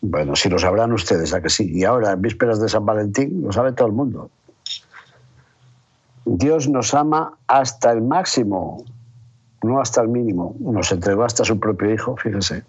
Bueno, 0.00 0.36
si 0.36 0.48
lo 0.48 0.58
sabrán 0.58 0.92
ustedes, 0.92 1.32
¿a 1.34 1.40
que 1.40 1.48
sí? 1.48 1.70
Y 1.72 1.84
ahora, 1.84 2.12
en 2.12 2.22
vísperas 2.22 2.60
de 2.60 2.68
San 2.68 2.84
Valentín, 2.84 3.42
lo 3.42 3.52
sabe 3.52 3.72
todo 3.72 3.88
el 3.88 3.94
mundo. 3.94 4.30
Dios 6.24 6.68
nos 6.68 6.94
ama 6.94 7.36
hasta 7.46 7.92
el 7.92 8.02
máximo, 8.02 8.84
no 9.62 9.80
hasta 9.80 10.02
el 10.02 10.08
mínimo. 10.08 10.54
Nos 10.60 10.92
entregó 10.92 11.24
hasta 11.24 11.44
su 11.44 11.58
propio 11.58 11.92
hijo, 11.92 12.16
fíjense. 12.16 12.64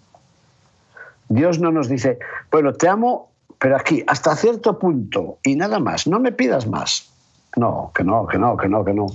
Dios 1.30 1.60
no 1.60 1.72
nos 1.72 1.90
dice, 1.90 2.20
bueno, 2.52 2.74
te 2.74 2.88
amo, 2.88 3.30
pero 3.60 3.76
aquí, 3.76 4.04
hasta 4.08 4.36
cierto 4.36 4.78
punto, 4.78 5.38
y 5.44 5.56
nada 5.56 5.80
más, 5.80 6.08
no 6.08 6.20
me 6.20 6.32
pidas 6.32 6.68
más. 6.68 7.12
No, 7.58 7.92
que 7.96 8.04
no, 8.04 8.28
que 8.28 8.38
no, 8.38 8.58
que 8.58 8.68
no, 8.68 8.84
que 8.84 8.94
no. 8.94 9.08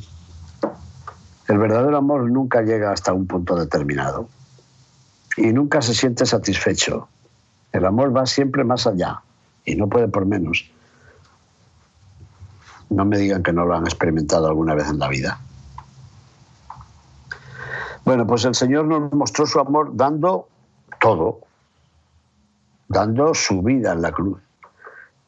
El 1.51 1.59
verdadero 1.59 1.97
amor 1.97 2.31
nunca 2.31 2.63
llega 2.63 2.93
hasta 2.93 3.13
un 3.13 3.27
punto 3.27 3.57
determinado 3.57 4.29
y 5.37 5.53
nunca 5.53 5.83
se 5.83 5.95
siente 5.95 6.25
satisfecho. 6.25 7.09
El 7.73 7.87
amor 7.87 8.17
va 8.17 8.25
siempre 8.25 8.63
más 8.63 8.87
allá 8.87 9.21
y 9.65 9.75
no 9.75 9.89
puede 9.89 10.07
por 10.07 10.27
menos. 10.27 10.71
No 12.89 13.05
me 13.05 13.19
digan 13.19 13.43
que 13.43 13.53
no 13.53 13.65
lo 13.65 13.75
han 13.75 13.83
experimentado 13.83 14.47
alguna 14.47 14.77
vez 14.77 14.91
en 14.91 15.01
la 15.01 15.09
vida. 15.09 15.41
Bueno, 18.05 18.29
pues 18.29 18.45
el 18.45 18.55
Señor 18.55 18.85
nos 18.85 19.13
mostró 19.13 19.45
su 19.45 19.59
amor 19.59 19.91
dando 19.97 20.47
todo, 21.01 21.41
dando 22.87 23.35
su 23.35 23.61
vida 23.61 23.93
en 23.93 24.03
la 24.03 24.13
cruz 24.13 24.39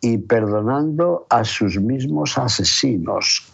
y 0.01 0.19
perdonando 0.19 1.27
a 1.31 1.43
sus 1.43 1.81
mismos 1.81 2.39
asesinos, 2.39 3.53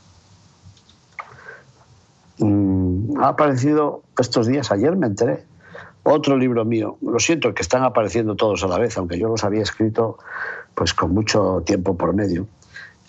Mm, 2.38 3.20
ha 3.20 3.28
aparecido 3.28 4.02
estos 4.18 4.46
días, 4.46 4.70
ayer 4.70 4.96
me 4.96 5.06
enteré, 5.06 5.44
otro 6.02 6.36
libro 6.36 6.64
mío. 6.64 6.96
Lo 7.02 7.18
siento 7.18 7.52
que 7.54 7.62
están 7.62 7.82
apareciendo 7.82 8.36
todos 8.36 8.62
a 8.64 8.68
la 8.68 8.78
vez, 8.78 8.96
aunque 8.96 9.18
yo 9.18 9.28
los 9.28 9.44
había 9.44 9.62
escrito 9.62 10.18
pues 10.74 10.94
con 10.94 11.12
mucho 11.12 11.62
tiempo 11.66 11.96
por 11.96 12.14
medio. 12.14 12.46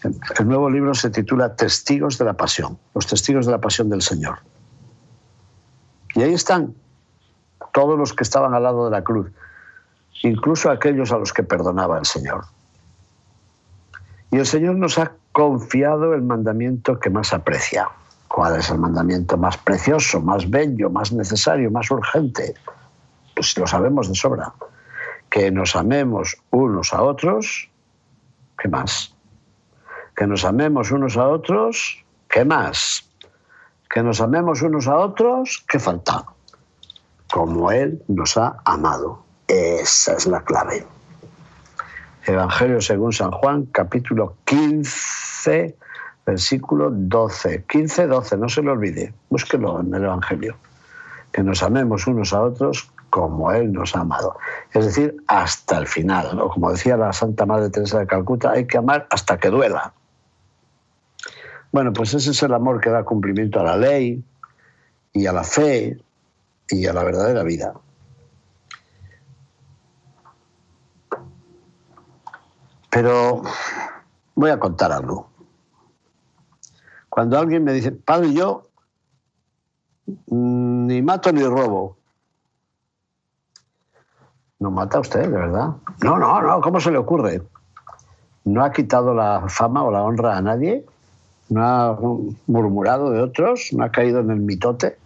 El 0.03 0.47
nuevo 0.47 0.69
libro 0.69 0.93
se 0.93 1.09
titula 1.09 1.55
Testigos 1.55 2.17
de 2.17 2.25
la 2.25 2.33
Pasión, 2.33 2.77
los 2.95 3.05
testigos 3.05 3.45
de 3.45 3.51
la 3.51 3.59
pasión 3.59 3.89
del 3.89 4.01
Señor. 4.01 4.39
Y 6.15 6.21
ahí 6.21 6.33
están 6.33 6.73
todos 7.73 7.97
los 7.99 8.13
que 8.13 8.23
estaban 8.23 8.53
al 8.53 8.63
lado 8.63 8.85
de 8.85 8.91
la 8.91 9.03
cruz, 9.03 9.31
incluso 10.23 10.71
aquellos 10.71 11.11
a 11.11 11.17
los 11.17 11.33
que 11.33 11.43
perdonaba 11.43 11.99
el 11.99 12.05
Señor. 12.05 12.45
Y 14.31 14.37
el 14.37 14.45
Señor 14.45 14.75
nos 14.75 14.97
ha 14.97 15.13
confiado 15.31 16.13
el 16.13 16.21
mandamiento 16.21 16.99
que 16.99 17.09
más 17.09 17.33
aprecia, 17.33 17.89
¿Cuál 18.29 18.57
es 18.57 18.69
el 18.69 18.77
mandamiento 18.77 19.37
más 19.37 19.57
precioso, 19.57 20.21
más 20.21 20.47
bello, 20.47 20.89
más 20.91 21.11
necesario, 21.11 21.71
más 21.71 21.89
urgente? 21.89 22.53
Pues 23.35 23.57
lo 23.57 23.65
sabemos 23.65 24.07
de 24.07 24.13
sobra. 24.13 24.53
Que 25.29 25.49
nos 25.51 25.75
amemos 25.75 26.37
unos 26.51 26.93
a 26.93 27.01
otros, 27.01 27.69
¿qué 28.57 28.69
más? 28.69 29.15
Que 30.15 30.27
nos 30.27 30.45
amemos 30.45 30.91
unos 30.91 31.17
a 31.17 31.27
otros, 31.27 32.05
¿qué 32.29 32.45
más? 32.45 33.09
Que 33.89 34.03
nos 34.03 34.21
amemos 34.21 34.61
unos 34.61 34.87
a 34.87 34.97
otros, 34.97 35.65
¿qué 35.67 35.79
falta? 35.79 36.23
Como 37.31 37.71
Él 37.71 38.03
nos 38.07 38.37
ha 38.37 38.57
amado. 38.63 39.23
Esa 39.47 40.13
es 40.13 40.27
la 40.27 40.41
clave. 40.41 40.85
Evangelio 42.25 42.79
según 42.79 43.11
San 43.11 43.31
Juan, 43.31 43.65
capítulo 43.71 44.35
15 44.45 45.75
versículo 46.29 46.89
12, 46.91 47.65
15, 47.67 48.07
12, 48.07 48.37
no 48.37 48.49
se 48.49 48.61
lo 48.61 48.73
olvide, 48.73 49.13
búsquelo 49.29 49.81
en 49.81 49.93
el 49.93 50.03
Evangelio, 50.03 50.55
que 51.31 51.43
nos 51.43 51.63
amemos 51.63 52.07
unos 52.07 52.33
a 52.33 52.41
otros 52.41 52.91
como 53.09 53.51
Él 53.51 53.73
nos 53.73 53.95
ha 53.95 54.01
amado, 54.01 54.37
es 54.71 54.85
decir, 54.85 55.17
hasta 55.27 55.79
el 55.79 55.87
final, 55.87 56.39
o 56.39 56.49
como 56.49 56.71
decía 56.71 56.95
la 56.97 57.11
Santa 57.11 57.45
Madre 57.45 57.71
Teresa 57.71 57.99
de 57.99 58.07
Calcuta, 58.07 58.51
hay 58.51 58.67
que 58.67 58.77
amar 58.77 59.07
hasta 59.09 59.37
que 59.39 59.49
duela. 59.49 59.93
Bueno, 61.71 61.93
pues 61.93 62.13
ese 62.13 62.31
es 62.31 62.43
el 62.43 62.53
amor 62.53 62.79
que 62.79 62.89
da 62.89 63.03
cumplimiento 63.03 63.59
a 63.59 63.63
la 63.63 63.77
ley 63.77 64.23
y 65.13 65.25
a 65.25 65.33
la 65.33 65.43
fe 65.43 65.97
y 66.67 66.85
a 66.85 66.93
la 66.93 67.03
verdadera 67.03 67.43
vida. 67.43 67.73
Pero 72.89 73.43
voy 74.35 74.49
a 74.49 74.59
contar 74.59 74.91
algo. 74.91 75.29
Cuando 77.09 77.39
alguien 77.39 77.63
me 77.63 77.73
dice, 77.73 77.91
padre, 77.91 78.33
yo 78.33 78.69
ni 80.27 81.01
mato 81.01 81.31
ni 81.31 81.43
robo. 81.43 81.97
¿No 84.59 84.71
mata 84.71 84.99
usted, 84.99 85.21
de 85.21 85.27
verdad? 85.29 85.69
No, 86.03 86.17
no, 86.17 86.41
no, 86.41 86.61
¿cómo 86.61 86.79
se 86.79 86.91
le 86.91 86.97
ocurre? 86.97 87.41
¿No 88.43 88.63
ha 88.63 88.71
quitado 88.71 89.13
la 89.13 89.45
fama 89.47 89.83
o 89.83 89.91
la 89.91 90.03
honra 90.03 90.37
a 90.37 90.41
nadie? 90.41 90.85
¿No 91.49 91.65
ha 91.65 91.97
murmurado 92.47 93.11
de 93.11 93.21
otros? 93.21 93.69
¿No 93.71 93.85
ha 93.85 93.91
caído 93.91 94.19
en 94.19 94.31
el 94.31 94.39
mitote? 94.39 94.97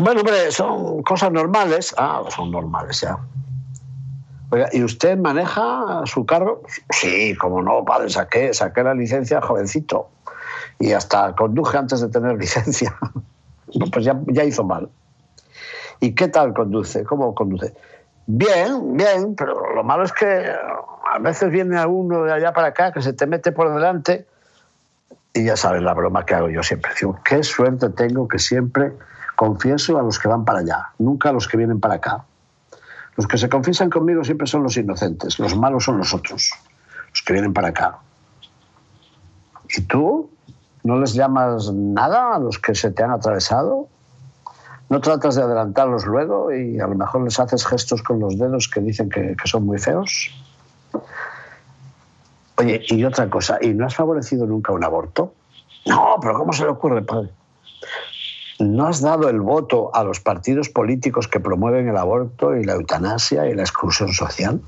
Bueno, 0.00 0.20
hombre, 0.20 0.50
son 0.52 1.02
cosas 1.02 1.32
normales. 1.32 1.94
Ah, 1.98 2.22
son 2.28 2.50
normales 2.50 3.00
ya. 3.00 3.18
Oiga, 4.50 4.68
¿y 4.72 4.84
usted 4.84 5.18
maneja 5.18 6.02
su 6.04 6.24
carro? 6.24 6.62
Sí, 6.90 7.34
como 7.36 7.62
no, 7.62 7.84
padre, 7.84 8.10
saqué, 8.10 8.54
saqué 8.54 8.82
la 8.82 8.94
licencia 8.94 9.40
jovencito 9.40 10.08
y 10.78 10.92
hasta 10.92 11.34
conduje 11.34 11.78
antes 11.78 12.00
de 12.00 12.08
tener 12.08 12.36
licencia. 12.38 12.96
pues 13.92 14.04
ya, 14.04 14.20
ya 14.26 14.44
hizo 14.44 14.64
mal. 14.64 14.88
¿Y 16.00 16.14
qué 16.14 16.28
tal 16.28 16.52
conduce? 16.52 17.04
¿Cómo 17.04 17.34
conduce? 17.34 17.74
Bien, 18.26 18.96
bien, 18.96 19.34
pero 19.36 19.74
lo 19.74 19.84
malo 19.84 20.04
es 20.04 20.12
que 20.12 20.52
a 21.12 21.18
veces 21.18 21.50
viene 21.50 21.78
alguno 21.78 22.24
de 22.24 22.32
allá 22.32 22.52
para 22.52 22.68
acá 22.68 22.92
que 22.92 23.02
se 23.02 23.12
te 23.12 23.26
mete 23.26 23.52
por 23.52 23.72
delante 23.72 24.26
y 25.34 25.44
ya 25.44 25.56
sabes 25.56 25.82
la 25.82 25.94
broma 25.94 26.24
que 26.24 26.34
hago 26.34 26.50
yo 26.50 26.62
siempre. 26.62 26.92
Digo, 26.98 27.18
qué 27.24 27.42
suerte 27.42 27.88
tengo 27.90 28.28
que 28.28 28.38
siempre 28.38 28.92
confieso 29.36 29.98
a 29.98 30.02
los 30.02 30.18
que 30.18 30.28
van 30.28 30.44
para 30.44 30.60
allá, 30.60 30.90
nunca 30.98 31.30
a 31.30 31.32
los 31.32 31.48
que 31.48 31.56
vienen 31.56 31.80
para 31.80 31.94
acá. 31.94 32.24
Los 33.16 33.26
que 33.26 33.38
se 33.38 33.48
confiesan 33.48 33.90
conmigo 33.90 34.24
siempre 34.24 34.46
son 34.46 34.62
los 34.62 34.76
inocentes, 34.76 35.38
los 35.38 35.56
malos 35.56 35.84
son 35.84 35.98
los 35.98 36.14
otros, 36.14 36.50
los 37.10 37.22
que 37.22 37.32
vienen 37.32 37.52
para 37.52 37.68
acá. 37.68 37.98
¿Y 39.68 39.82
tú? 39.82 40.30
¿No 40.84 40.98
les 40.98 41.14
llamas 41.14 41.72
nada 41.72 42.34
a 42.34 42.38
los 42.38 42.58
que 42.58 42.74
se 42.74 42.90
te 42.90 43.02
han 43.02 43.12
atravesado? 43.12 43.88
¿No 44.88 45.00
tratas 45.00 45.36
de 45.36 45.42
adelantarlos 45.42 46.04
luego 46.04 46.52
y 46.52 46.80
a 46.80 46.86
lo 46.86 46.96
mejor 46.96 47.22
les 47.22 47.38
haces 47.38 47.64
gestos 47.64 48.02
con 48.02 48.20
los 48.20 48.36
dedos 48.38 48.68
que 48.68 48.80
dicen 48.80 49.08
que, 49.08 49.36
son 49.44 49.64
muy 49.64 49.78
feos? 49.78 50.30
Oye, 52.56 52.82
y 52.88 53.04
otra 53.04 53.30
cosa, 53.30 53.58
¿y 53.60 53.68
no 53.74 53.86
has 53.86 53.94
favorecido 53.94 54.46
nunca 54.46 54.72
un 54.72 54.84
aborto? 54.84 55.34
No, 55.86 56.16
pero 56.20 56.34
¿cómo 56.34 56.52
se 56.52 56.64
le 56.64 56.70
ocurre, 56.70 57.02
padre? 57.02 57.30
¿No 58.58 58.86
has 58.86 59.00
dado 59.00 59.28
el 59.28 59.40
voto 59.40 59.94
a 59.94 60.04
los 60.04 60.20
partidos 60.20 60.68
políticos 60.68 61.26
que 61.26 61.40
promueven 61.40 61.88
el 61.88 61.96
aborto 61.96 62.54
y 62.54 62.64
la 62.64 62.74
eutanasia 62.74 63.46
y 63.46 63.54
la 63.54 63.62
exclusión 63.62 64.12
social? 64.12 64.60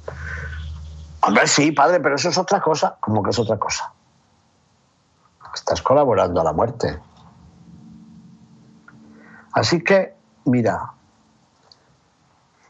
Hombre, 1.21 1.47
sí, 1.47 1.73
padre, 1.73 2.01
pero 2.01 2.17
eso 2.17 2.29
es 2.29 2.39
otra 2.39 2.61
cosa. 2.61 2.97
¿Cómo 3.01 3.23
que 3.23 3.31
es 3.31 3.39
otra 3.39 3.57
cosa? 3.57 3.94
Estás 5.55 5.83
colaborando 5.83 6.41
a 6.41 6.45
la 6.45 6.53
muerte. 6.53 6.99
Así 9.53 9.83
que, 9.83 10.15
mira, 10.45 10.93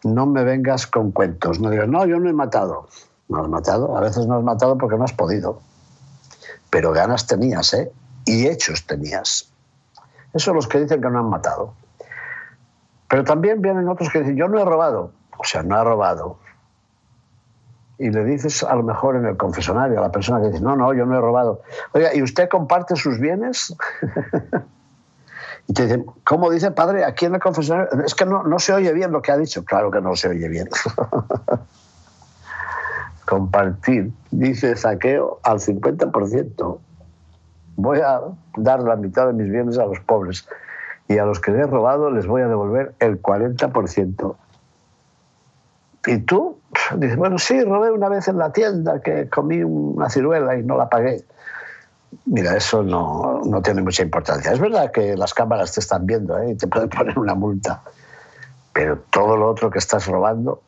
no 0.03 0.27
me 0.27 0.45
vengas 0.45 0.87
con 0.87 1.13
cuentos. 1.13 1.61
No 1.61 1.71
digas, 1.71 1.89
no, 1.89 2.05
yo 2.05 2.21
no 2.21 2.29
he 2.29 2.33
matado. 2.35 2.89
No 3.29 3.43
has 3.43 3.49
matado. 3.49 3.97
A 3.97 4.01
veces 4.01 4.27
no 4.27 4.37
has 4.37 4.45
matado 4.45 4.77
porque 4.77 4.99
no 4.99 5.05
has 5.05 5.15
podido. 5.15 5.61
Pero 6.69 6.93
ganas 6.93 7.27
tenías, 7.27 7.73
¿eh? 7.73 7.91
Y 8.27 8.47
hechos 8.47 8.87
tenías. 8.87 9.51
Eso 10.35 10.53
los 10.53 10.67
que 10.67 10.81
dicen 10.81 11.01
que 11.01 11.09
no 11.09 11.21
han 11.21 11.31
matado. 11.31 11.73
Pero 13.09 13.25
también 13.25 13.63
vienen 13.63 13.89
otros 13.89 14.11
que 14.11 14.21
dicen, 14.21 14.37
yo 14.37 14.49
no 14.49 14.59
he 14.59 14.65
robado. 14.65 15.13
O 15.39 15.45
sea, 15.45 15.63
no 15.63 15.77
ha 15.77 15.85
robado. 15.85 16.39
Y 17.99 18.11
le 18.11 18.25
dices 18.25 18.63
a 18.65 18.75
lo 18.75 18.83
mejor 18.83 19.17
en 19.17 19.27
el 19.27 19.37
confesionario 19.37 19.99
a 19.99 20.03
la 20.03 20.13
persona 20.13 20.41
que 20.41 20.49
dice, 20.49 20.61
no, 20.61 20.75
no, 20.77 20.93
yo 20.93 21.07
no 21.07 21.17
he 21.17 21.21
robado. 21.21 21.63
Oiga, 21.93 22.15
¿y 22.15 22.23
usted 22.23 22.49
comparte 22.49 22.97
sus 22.97 23.19
bienes? 23.19 23.75
y 25.69 25.73
te 25.73 25.85
dicen, 25.85 26.07
¿cómo 26.25 26.51
dice 26.51 26.71
padre 26.73 27.05
aquí 27.05 27.27
en 27.27 27.35
el 27.35 27.41
confesionario? 27.41 28.05
Es 28.05 28.15
que 28.15 28.27
no, 28.27 28.43
no 28.43 28.59
se 28.59 28.73
oye 28.73 28.93
bien 28.93 29.13
lo 29.13 29.23
que 29.23 29.31
ha 29.31 29.37
dicho. 29.37 29.65
Claro 29.65 29.91
que 29.91 30.01
no 30.01 30.17
se 30.17 30.29
oye 30.29 30.49
bien. 30.49 30.69
Compartir, 33.27 34.13
dice 34.31 34.77
saqueo 34.77 35.41
al 35.45 35.61
50% 35.61 36.81
voy 37.77 38.01
a 38.01 38.21
dar 38.57 38.83
la 38.83 38.97
mitad 38.97 39.27
de 39.27 39.33
mis 39.33 39.51
bienes 39.51 39.79
a 39.79 39.87
los 39.87 40.01
pobres 40.01 40.47
y 41.09 41.19
a 41.19 41.25
los 41.25 41.41
que 41.41 41.51
les 41.51 41.63
he 41.63 41.67
robado 41.67 42.11
les 42.11 42.27
voy 42.27 42.43
a 42.43 42.49
devolver 42.49 42.95
el 42.99 43.21
40%. 43.21 44.37
¿Y 46.07 46.19
tú? 46.19 46.59
Dices, 46.97 47.17
bueno, 47.17 47.39
sí, 47.39 47.63
robé 47.63 47.91
una 47.91 48.09
vez 48.09 48.29
en 48.29 48.39
la 48.39 48.53
tienda 48.53 49.01
que 49.01 49.29
comí 49.29 49.63
una 49.63 50.09
ciruela 50.09 50.57
y 50.57 50.63
no 50.63 50.77
la 50.77 50.89
pagué. 50.89 51.25
Mira, 52.27 52.57
eso 52.57 52.83
no, 52.83 53.43
no 53.45 53.63
tiene 53.63 53.83
mucha 53.83 54.03
importancia. 54.03 54.53
Es 54.53 54.61
verdad 54.61 54.93
que 54.93 55.17
las 55.17 55.35
cámaras 55.35 55.73
te 55.73 55.81
están 55.81 56.07
viendo 56.07 56.39
¿eh? 56.39 56.53
y 56.53 56.55
te 56.57 56.67
pueden 56.67 56.89
poner 56.97 57.19
una 57.19 57.35
multa, 57.35 57.83
pero 58.73 58.99
todo 59.11 59.37
lo 59.37 59.49
otro 59.49 59.71
que 59.71 59.79
estás 59.79 60.07
robando 60.07 60.63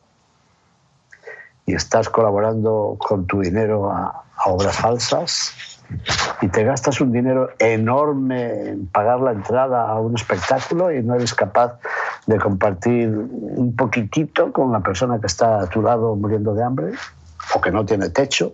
y 1.65 1.73
estás 1.73 2.09
colaborando 2.09 2.97
con 2.99 3.25
tu 3.27 3.41
dinero 3.41 3.91
a 3.91 4.23
obras 4.47 4.75
falsas, 4.77 5.53
y 6.41 6.47
te 6.49 6.63
gastas 6.63 6.99
un 7.01 7.11
dinero 7.11 7.49
enorme 7.59 8.69
en 8.69 8.87
pagar 8.87 9.21
la 9.21 9.31
entrada 9.31 9.87
a 9.87 9.99
un 9.99 10.15
espectáculo 10.15 10.91
y 10.91 11.01
no 11.01 11.15
eres 11.15 11.33
capaz 11.33 11.79
de 12.25 12.37
compartir 12.39 13.09
un 13.09 13.75
poquitito 13.75 14.51
con 14.51 14.71
la 14.71 14.81
persona 14.81 15.19
que 15.19 15.27
está 15.27 15.61
a 15.61 15.67
tu 15.67 15.81
lado 15.81 16.15
muriendo 16.15 16.53
de 16.53 16.63
hambre 16.63 16.93
o 17.55 17.61
que 17.61 17.71
no 17.71 17.85
tiene 17.85 18.09
techo. 18.09 18.53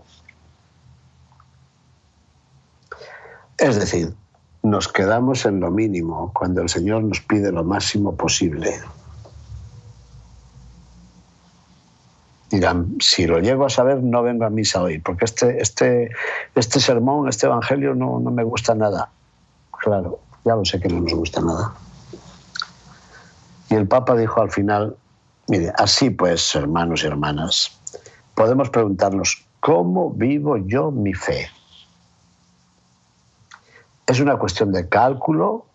Es 3.57 3.79
decir, 3.79 4.13
nos 4.61 4.87
quedamos 4.87 5.45
en 5.45 5.59
lo 5.59 5.71
mínimo 5.71 6.31
cuando 6.33 6.61
el 6.61 6.69
Señor 6.69 7.03
nos 7.03 7.19
pide 7.21 7.51
lo 7.51 7.63
máximo 7.63 8.15
posible. 8.15 8.79
Dirán, 12.53 12.97
si 12.99 13.25
lo 13.25 13.39
llego 13.39 13.65
a 13.65 13.69
saber, 13.69 14.03
no 14.03 14.21
vengo 14.21 14.45
a 14.45 14.49
misa 14.51 14.83
hoy, 14.83 14.99
porque 14.99 15.25
este, 15.25 15.59
este, 15.59 16.11
este 16.53 16.79
sermón, 16.79 17.27
este 17.27 17.47
evangelio 17.47 17.95
no, 17.95 18.19
no 18.19 18.29
me 18.29 18.43
gusta 18.43 18.75
nada. 18.75 19.09
Claro, 19.71 20.19
ya 20.45 20.55
lo 20.55 20.63
sé 20.63 20.79
que 20.79 20.87
no 20.87 21.01
nos 21.01 21.13
gusta 21.13 21.41
nada. 21.41 21.73
Y 23.69 23.75
el 23.75 23.87
Papa 23.87 24.15
dijo 24.15 24.39
al 24.39 24.51
final, 24.51 24.95
mire, 25.47 25.73
así 25.75 26.11
pues, 26.11 26.53
hermanos 26.53 27.03
y 27.03 27.07
hermanas, 27.07 27.79
podemos 28.35 28.69
preguntarnos, 28.69 29.47
¿cómo 29.59 30.11
vivo 30.11 30.57
yo 30.57 30.91
mi 30.91 31.15
fe? 31.15 31.49
¿Es 34.05 34.19
una 34.19 34.37
cuestión 34.37 34.71
de 34.71 34.87
cálculo, 34.87 35.65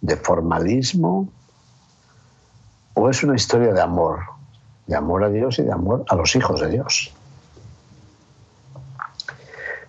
de 0.00 0.16
formalismo, 0.16 1.28
o 2.94 3.10
es 3.10 3.24
una 3.24 3.34
historia 3.34 3.72
de 3.72 3.80
amor? 3.80 4.20
De 4.90 4.96
amor 4.96 5.22
a 5.22 5.28
Dios 5.28 5.60
y 5.60 5.62
de 5.62 5.72
amor 5.72 6.04
a 6.08 6.16
los 6.16 6.34
hijos 6.34 6.60
de 6.60 6.68
Dios. 6.68 7.14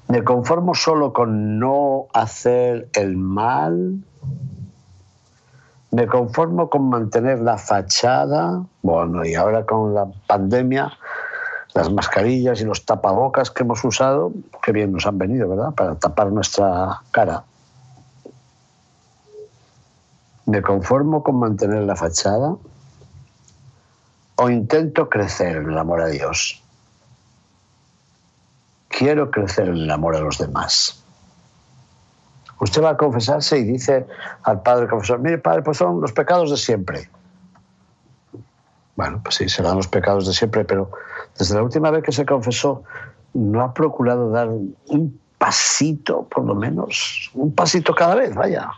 ¿Me 0.08 0.24
conformo 0.24 0.76
solo 0.76 1.12
con 1.12 1.58
no 1.58 2.06
hacer 2.14 2.88
el 2.94 3.18
mal? 3.18 4.04
¿Me 5.90 6.06
conformo 6.06 6.70
con 6.70 6.88
mantener 6.90 7.40
la 7.40 7.58
fachada? 7.58 8.64
Bueno, 8.84 9.26
y 9.26 9.34
ahora 9.34 9.66
con 9.66 9.96
la 9.96 10.06
pandemia, 10.28 10.92
las 11.74 11.92
mascarillas 11.92 12.62
y 12.62 12.66
los 12.66 12.86
tapabocas 12.86 13.50
que 13.50 13.64
hemos 13.64 13.84
usado, 13.84 14.32
qué 14.62 14.72
bien 14.72 14.92
nos 14.92 15.08
han 15.08 15.18
venido, 15.18 15.50
¿verdad? 15.50 15.72
Para 15.72 15.96
tapar 15.96 16.32
nuestra 16.32 17.02
cara. 17.10 17.44
¿Me 20.46 20.62
conformo 20.62 21.24
con 21.24 21.40
mantener 21.40 21.82
la 21.84 21.96
fachada? 21.96 22.56
O 24.42 24.50
intento 24.50 25.08
crecer 25.08 25.58
en 25.58 25.70
el 25.70 25.78
amor 25.78 26.02
a 26.02 26.08
Dios. 26.08 26.64
Quiero 28.88 29.30
crecer 29.30 29.68
en 29.68 29.76
el 29.76 29.92
amor 29.92 30.16
a 30.16 30.20
los 30.20 30.40
demás. 30.40 31.04
Usted 32.60 32.82
va 32.82 32.92
a 32.92 32.98
confesarse 32.98 33.60
y 33.60 33.64
dice 33.64 34.08
al 34.42 34.64
padre 34.64 34.88
confesor, 34.88 35.20
mire 35.20 35.38
padre, 35.38 35.62
pues 35.62 35.78
son 35.78 36.02
los 36.02 36.12
pecados 36.12 36.50
de 36.50 36.58
siempre. 36.58 37.08
Bueno, 38.96 39.22
pues 39.24 39.36
sí, 39.36 39.48
serán 39.48 39.76
los 39.76 39.88
pecados 39.88 40.26
de 40.26 40.34
siempre, 40.34 40.66
pero 40.66 40.90
desde 41.38 41.54
la 41.54 41.62
última 41.62 41.92
vez 41.92 42.04
que 42.04 42.12
se 42.12 42.26
confesó, 42.26 42.82
no 43.36 43.62
ha 43.62 43.72
procurado 43.76 44.32
dar 44.32 44.50
un 44.50 45.22
pasito, 45.38 46.24
por 46.24 46.46
lo 46.46 46.56
menos, 46.56 47.30
un 47.36 47.54
pasito 47.54 47.94
cada 47.94 48.16
vez, 48.16 48.34
vaya, 48.34 48.72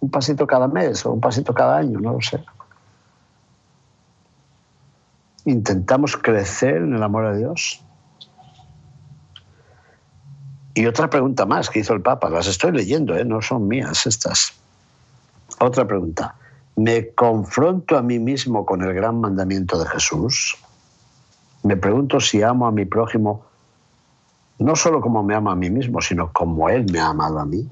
un 0.00 0.10
pasito 0.10 0.48
cada 0.48 0.66
mes 0.66 1.06
o 1.06 1.12
un 1.12 1.20
pasito 1.20 1.54
cada 1.54 1.76
año, 1.76 2.00
no 2.00 2.14
lo 2.14 2.20
sé 2.20 2.44
intentamos 5.44 6.16
crecer 6.16 6.76
en 6.76 6.94
el 6.94 7.02
amor 7.02 7.26
a 7.26 7.34
Dios? 7.34 7.84
Y 10.74 10.86
otra 10.86 11.08
pregunta 11.08 11.46
más 11.46 11.70
que 11.70 11.80
hizo 11.80 11.94
el 11.94 12.02
Papa, 12.02 12.28
las 12.30 12.48
estoy 12.48 12.72
leyendo, 12.72 13.16
¿eh? 13.16 13.24
no 13.24 13.40
son 13.40 13.68
mías 13.68 14.06
estas. 14.06 14.54
Otra 15.60 15.86
pregunta, 15.86 16.34
¿me 16.74 17.10
confronto 17.10 17.96
a 17.96 18.02
mí 18.02 18.18
mismo 18.18 18.66
con 18.66 18.82
el 18.82 18.92
gran 18.92 19.20
mandamiento 19.20 19.78
de 19.78 19.88
Jesús? 19.88 20.56
Me 21.62 21.76
pregunto 21.76 22.18
si 22.18 22.42
amo 22.42 22.66
a 22.66 22.72
mi 22.72 22.84
prójimo 22.84 23.44
no 24.58 24.76
solo 24.76 25.00
como 25.00 25.22
me 25.22 25.34
ama 25.34 25.52
a 25.52 25.56
mí 25.56 25.70
mismo, 25.70 26.00
sino 26.00 26.32
como 26.32 26.68
Él 26.68 26.86
me 26.92 27.00
ha 27.00 27.08
amado 27.08 27.38
a 27.38 27.44
mí. 27.44 27.68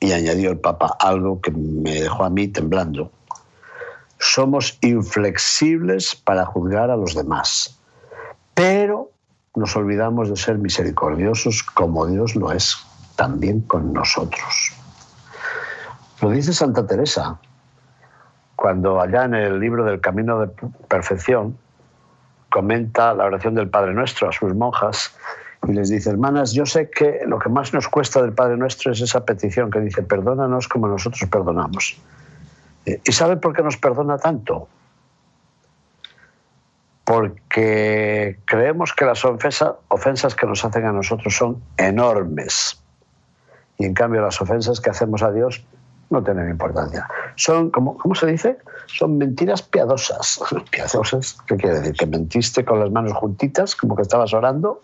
Y 0.00 0.12
añadió 0.12 0.50
el 0.50 0.58
Papa 0.58 0.96
algo 0.98 1.40
que 1.40 1.50
me 1.50 2.02
dejó 2.02 2.24
a 2.24 2.30
mí 2.30 2.48
temblando 2.48 3.12
somos 4.20 4.78
inflexibles 4.82 6.14
para 6.14 6.44
juzgar 6.44 6.90
a 6.90 6.96
los 6.96 7.14
demás, 7.14 7.80
pero 8.54 9.10
nos 9.56 9.74
olvidamos 9.74 10.28
de 10.28 10.36
ser 10.36 10.58
misericordiosos 10.58 11.62
como 11.62 12.06
Dios 12.06 12.36
lo 12.36 12.52
es 12.52 12.76
también 13.16 13.62
con 13.62 13.92
nosotros. 13.92 14.72
Lo 16.20 16.30
dice 16.30 16.52
Santa 16.52 16.86
Teresa, 16.86 17.40
cuando 18.56 19.00
allá 19.00 19.24
en 19.24 19.34
el 19.34 19.58
libro 19.58 19.84
del 19.84 20.00
Camino 20.00 20.38
de 20.40 20.48
Perfección 20.86 21.56
comenta 22.50 23.14
la 23.14 23.24
oración 23.24 23.54
del 23.54 23.70
Padre 23.70 23.94
Nuestro 23.94 24.28
a 24.28 24.32
sus 24.32 24.54
monjas 24.54 25.16
y 25.66 25.72
les 25.72 25.88
dice, 25.88 26.10
hermanas, 26.10 26.52
yo 26.52 26.66
sé 26.66 26.90
que 26.90 27.22
lo 27.26 27.38
que 27.38 27.48
más 27.48 27.72
nos 27.72 27.88
cuesta 27.88 28.20
del 28.20 28.32
Padre 28.32 28.58
Nuestro 28.58 28.92
es 28.92 29.00
esa 29.00 29.24
petición 29.24 29.70
que 29.70 29.80
dice, 29.80 30.02
perdónanos 30.02 30.68
como 30.68 30.88
nosotros 30.88 31.28
perdonamos. 31.30 31.98
Eh, 32.86 33.00
¿Y 33.04 33.12
sabe 33.12 33.36
por 33.36 33.54
qué 33.54 33.62
nos 33.62 33.76
perdona 33.76 34.18
tanto? 34.18 34.68
Porque 37.04 38.38
creemos 38.44 38.92
que 38.92 39.04
las 39.04 39.24
ofensas 39.24 40.34
que 40.34 40.46
nos 40.46 40.64
hacen 40.64 40.86
a 40.86 40.92
nosotros 40.92 41.34
son 41.34 41.62
enormes. 41.76 42.80
Y 43.78 43.84
en 43.86 43.94
cambio 43.94 44.20
las 44.20 44.40
ofensas 44.40 44.80
que 44.80 44.90
hacemos 44.90 45.22
a 45.22 45.32
Dios 45.32 45.64
no 46.10 46.22
tienen 46.22 46.50
importancia. 46.50 47.08
Son, 47.36 47.70
como, 47.70 47.96
¿cómo 47.96 48.14
se 48.14 48.26
dice? 48.26 48.58
Son 48.86 49.16
mentiras 49.16 49.62
piadosas. 49.62 50.40
¿Piadosas? 50.70 51.38
¿Qué 51.46 51.56
quiere 51.56 51.80
decir? 51.80 51.94
¿Que 51.94 52.06
mentiste 52.06 52.64
con 52.64 52.80
las 52.80 52.90
manos 52.90 53.12
juntitas, 53.14 53.74
como 53.76 53.96
que 53.96 54.02
estabas 54.02 54.34
orando? 54.34 54.82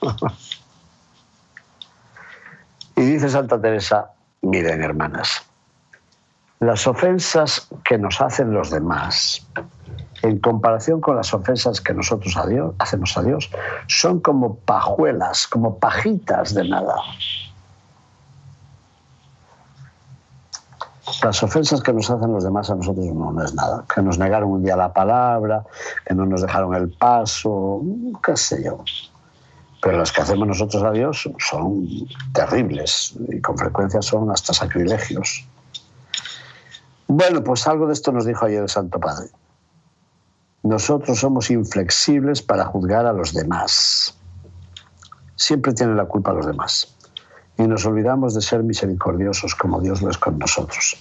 y 2.96 3.00
dice 3.00 3.28
Santa 3.28 3.60
Teresa, 3.60 4.12
miren 4.42 4.82
hermanas, 4.82 5.47
las 6.60 6.86
ofensas 6.86 7.68
que 7.84 7.98
nos 7.98 8.20
hacen 8.20 8.52
los 8.52 8.70
demás, 8.70 9.46
en 10.22 10.38
comparación 10.40 11.00
con 11.00 11.16
las 11.16 11.32
ofensas 11.32 11.80
que 11.80 11.94
nosotros 11.94 12.36
hacemos 12.78 13.16
a 13.16 13.22
Dios, 13.22 13.50
son 13.86 14.20
como 14.20 14.56
pajuelas, 14.56 15.46
como 15.46 15.78
pajitas 15.78 16.54
de 16.54 16.68
nada. 16.68 16.96
Las 21.22 21.42
ofensas 21.42 21.80
que 21.80 21.92
nos 21.92 22.10
hacen 22.10 22.32
los 22.32 22.44
demás 22.44 22.68
a 22.70 22.74
nosotros 22.74 23.06
no, 23.06 23.42
es 23.42 23.54
nada. 23.54 23.84
Que 23.92 24.02
nos 24.02 24.18
negaron 24.18 24.50
un 24.50 24.62
día 24.62 24.76
la 24.76 24.92
palabra, 24.92 25.64
que 26.06 26.14
no 26.14 26.26
nos 26.26 26.42
dejaron 26.42 26.74
el 26.74 26.90
paso, 26.90 27.80
qué 28.22 28.36
sé 28.36 28.62
yo. 28.64 28.84
Pero 29.80 29.98
las 29.98 30.12
que 30.12 30.20
hacemos 30.20 30.48
nosotros 30.48 30.82
a 30.82 30.90
Dios 30.90 31.30
son 31.38 31.86
terribles 32.32 33.14
y 33.28 33.40
con 33.40 33.56
frecuencia 33.56 34.02
son 34.02 34.30
hasta 34.30 34.52
sacrilegios. 34.52 35.46
Bueno, 37.08 37.42
pues 37.42 37.66
algo 37.66 37.86
de 37.86 37.94
esto 37.94 38.12
nos 38.12 38.26
dijo 38.26 38.44
ayer 38.44 38.62
el 38.62 38.68
Santo 38.68 39.00
Padre. 39.00 39.30
Nosotros 40.62 41.18
somos 41.18 41.50
inflexibles 41.50 42.42
para 42.42 42.66
juzgar 42.66 43.06
a 43.06 43.14
los 43.14 43.32
demás. 43.32 44.14
Siempre 45.34 45.72
tienen 45.72 45.96
la 45.96 46.04
culpa 46.04 46.34
los 46.34 46.46
demás. 46.46 46.94
Y 47.56 47.62
nos 47.62 47.86
olvidamos 47.86 48.34
de 48.34 48.42
ser 48.42 48.62
misericordiosos 48.62 49.54
como 49.54 49.80
Dios 49.80 50.02
lo 50.02 50.10
es 50.10 50.18
con 50.18 50.38
nosotros. 50.38 50.96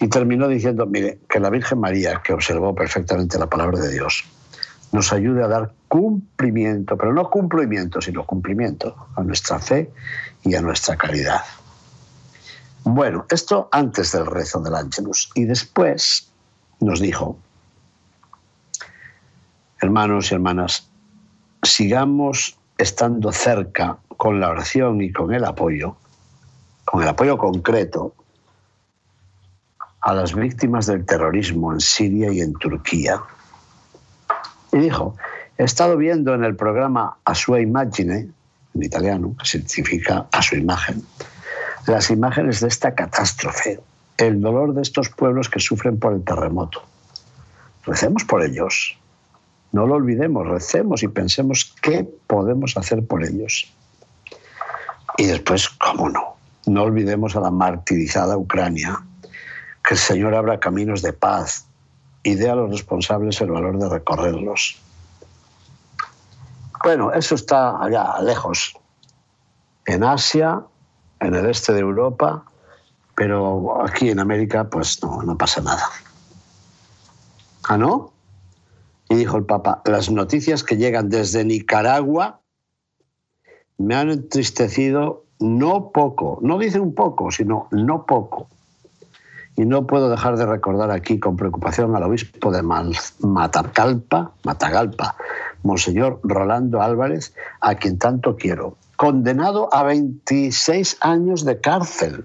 Y 0.00 0.08
terminó 0.08 0.48
diciendo, 0.48 0.84
mire, 0.84 1.20
que 1.28 1.38
la 1.38 1.48
Virgen 1.48 1.78
María, 1.78 2.20
que 2.24 2.32
observó 2.32 2.74
perfectamente 2.74 3.38
la 3.38 3.46
palabra 3.46 3.78
de 3.78 3.92
Dios, 3.92 4.24
nos 4.90 5.12
ayude 5.12 5.44
a 5.44 5.48
dar 5.48 5.72
cumplimiento, 5.86 6.96
pero 6.96 7.12
no 7.12 7.30
cumplimiento, 7.30 8.00
sino 8.00 8.26
cumplimiento 8.26 8.96
a 9.14 9.22
nuestra 9.22 9.60
fe 9.60 9.92
y 10.42 10.56
a 10.56 10.60
nuestra 10.60 10.96
caridad. 10.96 11.42
Bueno, 12.84 13.26
esto 13.30 13.68
antes 13.72 14.12
del 14.12 14.26
rezo 14.26 14.60
del 14.60 14.74
Ángelus. 14.74 15.30
Y 15.34 15.44
después 15.44 16.30
nos 16.80 17.00
dijo, 17.00 17.38
hermanos 19.80 20.30
y 20.30 20.34
hermanas, 20.34 20.88
sigamos 21.62 22.58
estando 22.78 23.32
cerca 23.32 23.98
con 24.16 24.40
la 24.40 24.50
oración 24.50 25.00
y 25.00 25.12
con 25.12 25.32
el 25.32 25.44
apoyo, 25.44 25.96
con 26.84 27.02
el 27.02 27.08
apoyo 27.08 27.38
concreto 27.38 28.14
a 30.00 30.14
las 30.14 30.34
víctimas 30.34 30.86
del 30.86 31.06
terrorismo 31.06 31.72
en 31.72 31.80
Siria 31.80 32.32
y 32.32 32.40
en 32.40 32.54
Turquía 32.54 33.22
y 34.72 34.78
dijo, 34.78 35.16
he 35.58 35.64
estado 35.64 35.96
viendo 35.96 36.34
en 36.34 36.44
el 36.44 36.56
programa 36.56 37.18
A 37.24 37.34
Sua 37.34 37.60
Imagine, 37.60 38.30
en 38.74 38.82
italiano, 38.82 39.36
que 39.38 39.44
significa 39.44 40.26
a 40.32 40.42
su 40.42 40.56
imagen, 40.56 41.04
las 41.86 42.10
imágenes 42.10 42.60
de 42.60 42.68
esta 42.68 42.94
catástrofe, 42.94 43.80
el 44.18 44.40
dolor 44.40 44.74
de 44.74 44.82
estos 44.82 45.08
pueblos 45.08 45.48
que 45.48 45.60
sufren 45.60 45.98
por 45.98 46.12
el 46.12 46.24
terremoto. 46.24 46.82
Recemos 47.84 48.24
por 48.24 48.42
ellos. 48.42 48.96
No 49.72 49.86
lo 49.86 49.94
olvidemos, 49.94 50.46
recemos 50.46 51.02
y 51.02 51.08
pensemos 51.08 51.74
qué 51.82 52.08
podemos 52.26 52.76
hacer 52.76 53.04
por 53.06 53.24
ellos. 53.24 53.72
Y 55.16 55.26
después, 55.26 55.68
cómo 55.68 56.08
no, 56.08 56.36
no 56.66 56.82
olvidemos 56.84 57.34
a 57.36 57.40
la 57.40 57.50
martirizada 57.50 58.36
Ucrania, 58.36 59.02
que 59.82 59.94
el 59.94 59.98
Señor 60.00 60.34
abra 60.34 60.60
caminos 60.60 61.02
de 61.02 61.12
paz, 61.12 61.66
y 62.22 62.34
dé 62.34 62.48
a 62.48 62.54
los 62.54 62.70
responsables 62.70 63.40
el 63.40 63.50
valor 63.50 63.78
de 63.78 63.88
recorrerlos. 63.88 64.80
Bueno, 66.84 67.12
eso 67.12 67.34
está 67.34 67.82
allá 67.82 68.20
lejos, 68.22 68.74
en 69.86 70.04
Asia, 70.04 70.62
en 71.22 71.34
el 71.34 71.46
este 71.46 71.72
de 71.72 71.80
Europa, 71.80 72.44
pero 73.14 73.82
aquí 73.84 74.10
en 74.10 74.18
América 74.18 74.68
pues 74.68 75.02
no, 75.02 75.22
no 75.22 75.36
pasa 75.38 75.60
nada. 75.60 75.84
¿Ah, 77.64 77.78
no? 77.78 78.12
Y 79.08 79.14
dijo 79.14 79.36
el 79.36 79.44
Papa, 79.44 79.82
las 79.84 80.10
noticias 80.10 80.64
que 80.64 80.76
llegan 80.76 81.08
desde 81.08 81.44
Nicaragua 81.44 82.40
me 83.78 83.94
han 83.94 84.10
entristecido 84.10 85.24
no 85.38 85.90
poco, 85.90 86.38
no 86.42 86.58
dice 86.58 86.80
un 86.80 86.94
poco, 86.94 87.30
sino 87.30 87.68
no 87.70 88.06
poco. 88.06 88.48
Y 89.56 89.66
no 89.66 89.86
puedo 89.86 90.08
dejar 90.08 90.38
de 90.38 90.46
recordar 90.46 90.90
aquí 90.90 91.18
con 91.18 91.36
preocupación 91.36 91.94
al 91.94 92.04
obispo 92.04 92.50
de 92.50 92.62
Matagalpa, 92.62 94.32
Matagalpa, 94.44 95.16
Monseñor 95.62 96.20
Rolando 96.22 96.80
Álvarez, 96.80 97.34
a 97.60 97.74
quien 97.74 97.98
tanto 97.98 98.36
quiero, 98.36 98.76
condenado 99.02 99.68
a 99.74 99.82
26 99.82 100.98
años 101.00 101.44
de 101.44 101.60
cárcel. 101.60 102.24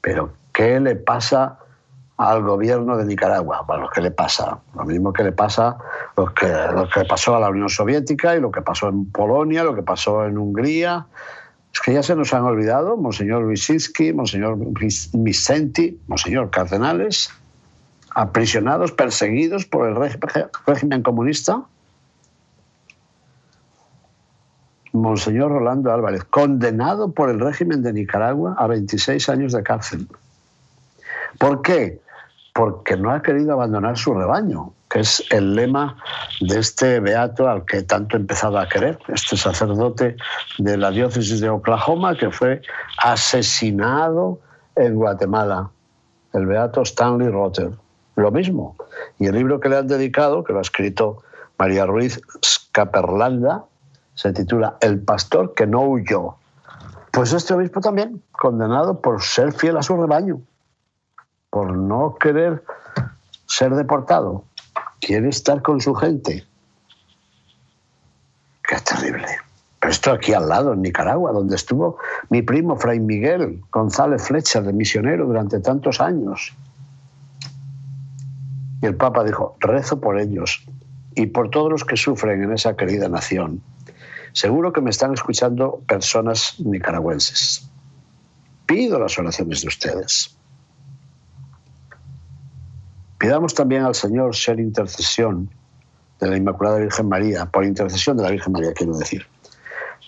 Pero, 0.00 0.32
¿qué 0.54 0.80
le 0.80 0.96
pasa 0.96 1.58
al 2.16 2.42
gobierno 2.42 2.96
de 2.96 3.04
Nicaragua? 3.04 3.64
Bueno, 3.66 3.90
¿qué 3.94 4.00
le 4.00 4.10
pasa? 4.10 4.60
Lo 4.74 4.86
mismo 4.86 5.12
que 5.12 5.24
le 5.24 5.32
pasa 5.32 5.76
lo 6.16 6.32
que, 6.32 6.46
lo 6.46 6.88
que 6.88 7.04
pasó 7.04 7.36
a 7.36 7.40
la 7.40 7.50
Unión 7.50 7.68
Soviética 7.68 8.34
y 8.34 8.40
lo 8.40 8.50
que 8.50 8.62
pasó 8.62 8.88
en 8.88 9.12
Polonia, 9.12 9.62
lo 9.62 9.74
que 9.74 9.82
pasó 9.82 10.24
en 10.24 10.38
Hungría, 10.38 11.06
es 11.70 11.80
que 11.80 11.92
ya 11.92 12.02
se 12.02 12.16
nos 12.16 12.32
han 12.32 12.44
olvidado, 12.44 12.96
Monseñor 12.96 13.44
Wyszynski, 13.44 14.14
Monseñor 14.14 14.56
Vicenti, 15.12 16.00
Monseñor 16.06 16.48
Cardenales, 16.48 17.28
aprisionados, 18.14 18.90
perseguidos 18.92 19.66
por 19.66 19.86
el 19.86 19.96
régimen 20.66 21.02
comunista. 21.02 21.62
Monseñor 25.00 25.50
Rolando 25.50 25.92
Álvarez, 25.92 26.24
condenado 26.24 27.12
por 27.12 27.30
el 27.30 27.40
régimen 27.40 27.82
de 27.82 27.92
Nicaragua 27.92 28.54
a 28.58 28.66
26 28.66 29.28
años 29.28 29.52
de 29.52 29.62
cárcel. 29.62 30.08
¿Por 31.38 31.62
qué? 31.62 32.00
Porque 32.54 32.96
no 32.96 33.10
ha 33.10 33.22
querido 33.22 33.52
abandonar 33.52 33.96
su 33.96 34.14
rebaño 34.14 34.72
que 34.90 35.00
es 35.00 35.24
el 35.30 35.54
lema 35.54 35.96
de 36.40 36.58
este 36.58 36.98
beato 36.98 37.48
al 37.48 37.64
que 37.64 37.82
tanto 37.82 38.16
he 38.16 38.20
empezado 38.20 38.58
a 38.58 38.68
querer, 38.68 38.98
este 39.08 39.36
sacerdote 39.36 40.16
de 40.58 40.76
la 40.76 40.90
diócesis 40.90 41.40
de 41.40 41.48
Oklahoma 41.48 42.16
que 42.16 42.30
fue 42.30 42.60
asesinado 42.98 44.40
en 44.74 44.96
Guatemala, 44.96 45.70
el 46.32 46.46
beato 46.46 46.82
Stanley 46.82 47.28
Rotter. 47.28 47.70
Lo 48.16 48.30
mismo. 48.32 48.76
Y 49.18 49.26
el 49.26 49.36
libro 49.36 49.60
que 49.60 49.68
le 49.68 49.76
han 49.76 49.86
dedicado, 49.86 50.42
que 50.42 50.52
lo 50.52 50.58
ha 50.58 50.62
escrito 50.62 51.22
María 51.56 51.86
Ruiz 51.86 52.20
Scaperlanda, 52.44 53.64
se 54.20 54.34
titula 54.34 54.76
El 54.82 55.00
pastor 55.00 55.54
que 55.54 55.66
no 55.66 55.80
huyó. 55.80 56.34
Pues 57.10 57.32
este 57.32 57.54
obispo 57.54 57.80
también, 57.80 58.22
condenado 58.32 59.00
por 59.00 59.22
ser 59.22 59.52
fiel 59.52 59.78
a 59.78 59.82
su 59.82 59.96
rebaño, 59.96 60.42
por 61.48 61.74
no 61.74 62.16
querer 62.20 62.62
ser 63.46 63.74
deportado 63.74 64.44
quiere 65.00 65.30
estar 65.30 65.62
con 65.62 65.80
su 65.80 65.94
gente. 65.94 66.44
Qué 68.62 68.76
terrible. 68.84 69.26
Pero 69.80 69.90
esto 69.90 70.12
aquí 70.12 70.34
al 70.34 70.50
lado, 70.50 70.74
en 70.74 70.82
Nicaragua, 70.82 71.32
donde 71.32 71.56
estuvo 71.56 71.96
mi 72.28 72.42
primo 72.42 72.76
Fray 72.76 73.00
Miguel 73.00 73.62
González 73.72 74.22
Flecha, 74.22 74.60
de 74.60 74.74
misionero 74.74 75.24
durante 75.24 75.60
tantos 75.60 75.98
años. 75.98 76.54
Y 78.82 78.86
el 78.86 78.96
Papa 78.96 79.24
dijo, 79.24 79.56
rezo 79.60 79.98
por 79.98 80.20
ellos 80.20 80.62
y 81.14 81.26
por 81.26 81.48
todos 81.48 81.70
los 81.70 81.84
que 81.86 81.96
sufren 81.96 82.42
en 82.42 82.52
esa 82.52 82.76
querida 82.76 83.08
nación. 83.08 83.62
Seguro 84.32 84.72
que 84.72 84.80
me 84.80 84.90
están 84.90 85.12
escuchando 85.12 85.80
personas 85.86 86.54
nicaragüenses. 86.60 87.70
Pido 88.66 88.98
las 88.98 89.18
oraciones 89.18 89.62
de 89.62 89.68
ustedes. 89.68 90.36
Pidamos 93.18 93.54
también 93.54 93.84
al 93.84 93.94
Señor 93.94 94.34
ser 94.34 94.60
intercesión 94.60 95.50
de 96.20 96.28
la 96.28 96.36
Inmaculada 96.36 96.78
Virgen 96.78 97.08
María, 97.08 97.46
por 97.46 97.64
intercesión 97.64 98.16
de 98.16 98.22
la 98.22 98.30
Virgen 98.30 98.52
María, 98.52 98.72
quiero 98.72 98.96
decir, 98.96 99.26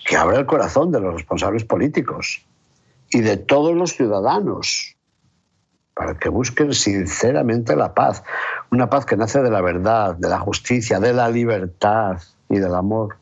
que 0.05 0.15
abra 0.15 0.39
el 0.39 0.45
corazón 0.45 0.91
de 0.91 0.99
los 0.99 1.13
responsables 1.13 1.63
políticos 1.63 2.45
y 3.11 3.21
de 3.21 3.37
todos 3.37 3.75
los 3.75 3.93
ciudadanos 3.93 4.95
para 5.93 6.15
que 6.15 6.29
busquen 6.29 6.73
sinceramente 6.73 7.75
la 7.75 7.93
paz, 7.93 8.23
una 8.71 8.89
paz 8.89 9.05
que 9.05 9.15
nace 9.15 9.41
de 9.41 9.51
la 9.51 9.61
verdad, 9.61 10.15
de 10.15 10.29
la 10.29 10.39
justicia, 10.39 10.99
de 10.99 11.13
la 11.13 11.29
libertad 11.29 12.19
y 12.49 12.57
del 12.57 12.73
amor. 12.73 13.17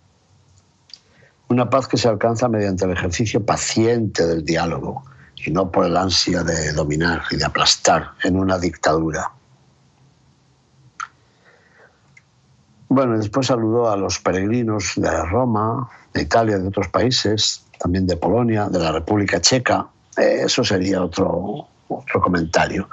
Una 1.52 1.70
paz 1.70 1.86
que 1.86 1.98
se 1.98 2.08
alcanza 2.08 2.48
mediante 2.48 2.86
el 2.86 2.92
ejercicio 2.92 3.46
paciente 3.46 4.26
del 4.26 4.46
diálogo 4.46 5.04
y 5.36 5.52
no 5.52 5.70
por 5.70 5.86
el 5.86 5.98
ansia 5.98 6.44
de 6.44 6.72
dominar 6.72 7.24
y 7.30 7.36
de 7.36 7.44
aplastar 7.44 8.12
en 8.24 8.38
una 8.38 8.58
dictadura. 8.58 9.30
Bueno, 12.88 13.18
después 13.18 13.48
saludó 13.48 13.92
a 13.92 13.98
los 13.98 14.20
peregrinos 14.20 14.94
de 14.96 15.12
Roma, 15.26 15.90
de 16.14 16.22
Italia, 16.22 16.58
de 16.58 16.70
otros 16.70 16.88
países, 16.88 17.66
también 17.78 18.08
de 18.08 18.16
Polonia, 18.16 18.70
de 18.70 18.80
la 18.80 18.94
República 18.94 19.42
Checa. 19.42 19.88
Eh, 20.16 20.44
eso 20.46 20.64
sería 20.64 21.04
otro, 21.04 21.68
otro 21.90 22.22
comentario. 22.22 22.88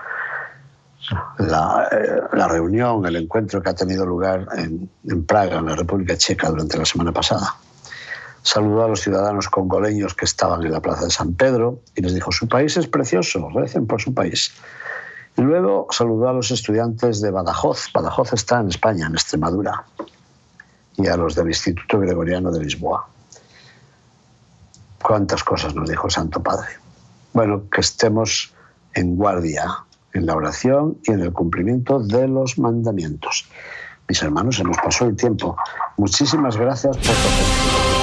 La, 1.38 1.88
eh, 1.92 2.22
la, 2.32 2.48
reunión, 2.48 3.06
el 3.06 3.14
encuentro 3.14 3.62
que 3.62 3.70
ha 3.70 3.74
tenido 3.74 4.04
lugar 4.04 4.48
en, 4.56 5.24
Praga, 5.26 5.58
en 5.58 5.66
la 5.66 5.76
República 5.76 6.16
Checa, 6.16 6.50
durante 6.50 6.76
la 6.76 6.84
semana 6.84 7.12
pasada. 7.12 7.54
Saludó 8.42 8.84
a 8.84 8.88
los 8.88 9.00
ciudadanos 9.00 9.48
congoleños 9.48 10.14
que 10.14 10.24
estaban 10.24 10.64
en 10.64 10.72
la 10.72 10.80
Plaza 10.80 11.04
de 11.04 11.10
San 11.10 11.34
Pedro 11.34 11.80
y 11.94 12.02
les 12.02 12.14
dijo, 12.14 12.32
su 12.32 12.48
país 12.48 12.76
es 12.76 12.86
precioso, 12.86 13.48
recen 13.54 13.86
por 13.86 14.00
su 14.00 14.14
país. 14.14 14.52
Y 15.36 15.42
luego 15.42 15.86
saludó 15.90 16.28
a 16.28 16.32
los 16.32 16.50
estudiantes 16.50 17.20
de 17.20 17.30
Badajoz. 17.30 17.92
Badajoz 17.92 18.32
está 18.32 18.60
en 18.60 18.68
España, 18.68 19.06
en 19.06 19.14
Extremadura. 19.14 19.84
Y 20.96 21.06
a 21.06 21.16
los 21.16 21.34
del 21.36 21.48
Instituto 21.48 22.00
Gregoriano 22.00 22.50
de 22.50 22.64
Lisboa. 22.64 23.08
Cuántas 25.00 25.44
cosas 25.44 25.74
nos 25.74 25.88
dijo 25.88 26.08
el 26.08 26.12
Santo 26.12 26.42
Padre. 26.42 26.68
Bueno, 27.32 27.70
que 27.70 27.80
estemos 27.80 28.52
en 28.94 29.16
guardia, 29.16 29.84
en 30.12 30.26
la 30.26 30.34
oración 30.34 30.98
y 31.04 31.12
en 31.12 31.20
el 31.20 31.32
cumplimiento 31.32 32.00
de 32.00 32.26
los 32.26 32.58
mandamientos. 32.58 33.48
Mis 34.08 34.22
hermanos, 34.22 34.56
se 34.56 34.64
nos 34.64 34.76
pasó 34.78 35.04
el 35.04 35.16
tiempo. 35.16 35.56
Muchísimas 35.98 36.56
gracias 36.56 36.96
por 36.96 37.06
todo. 37.06 37.87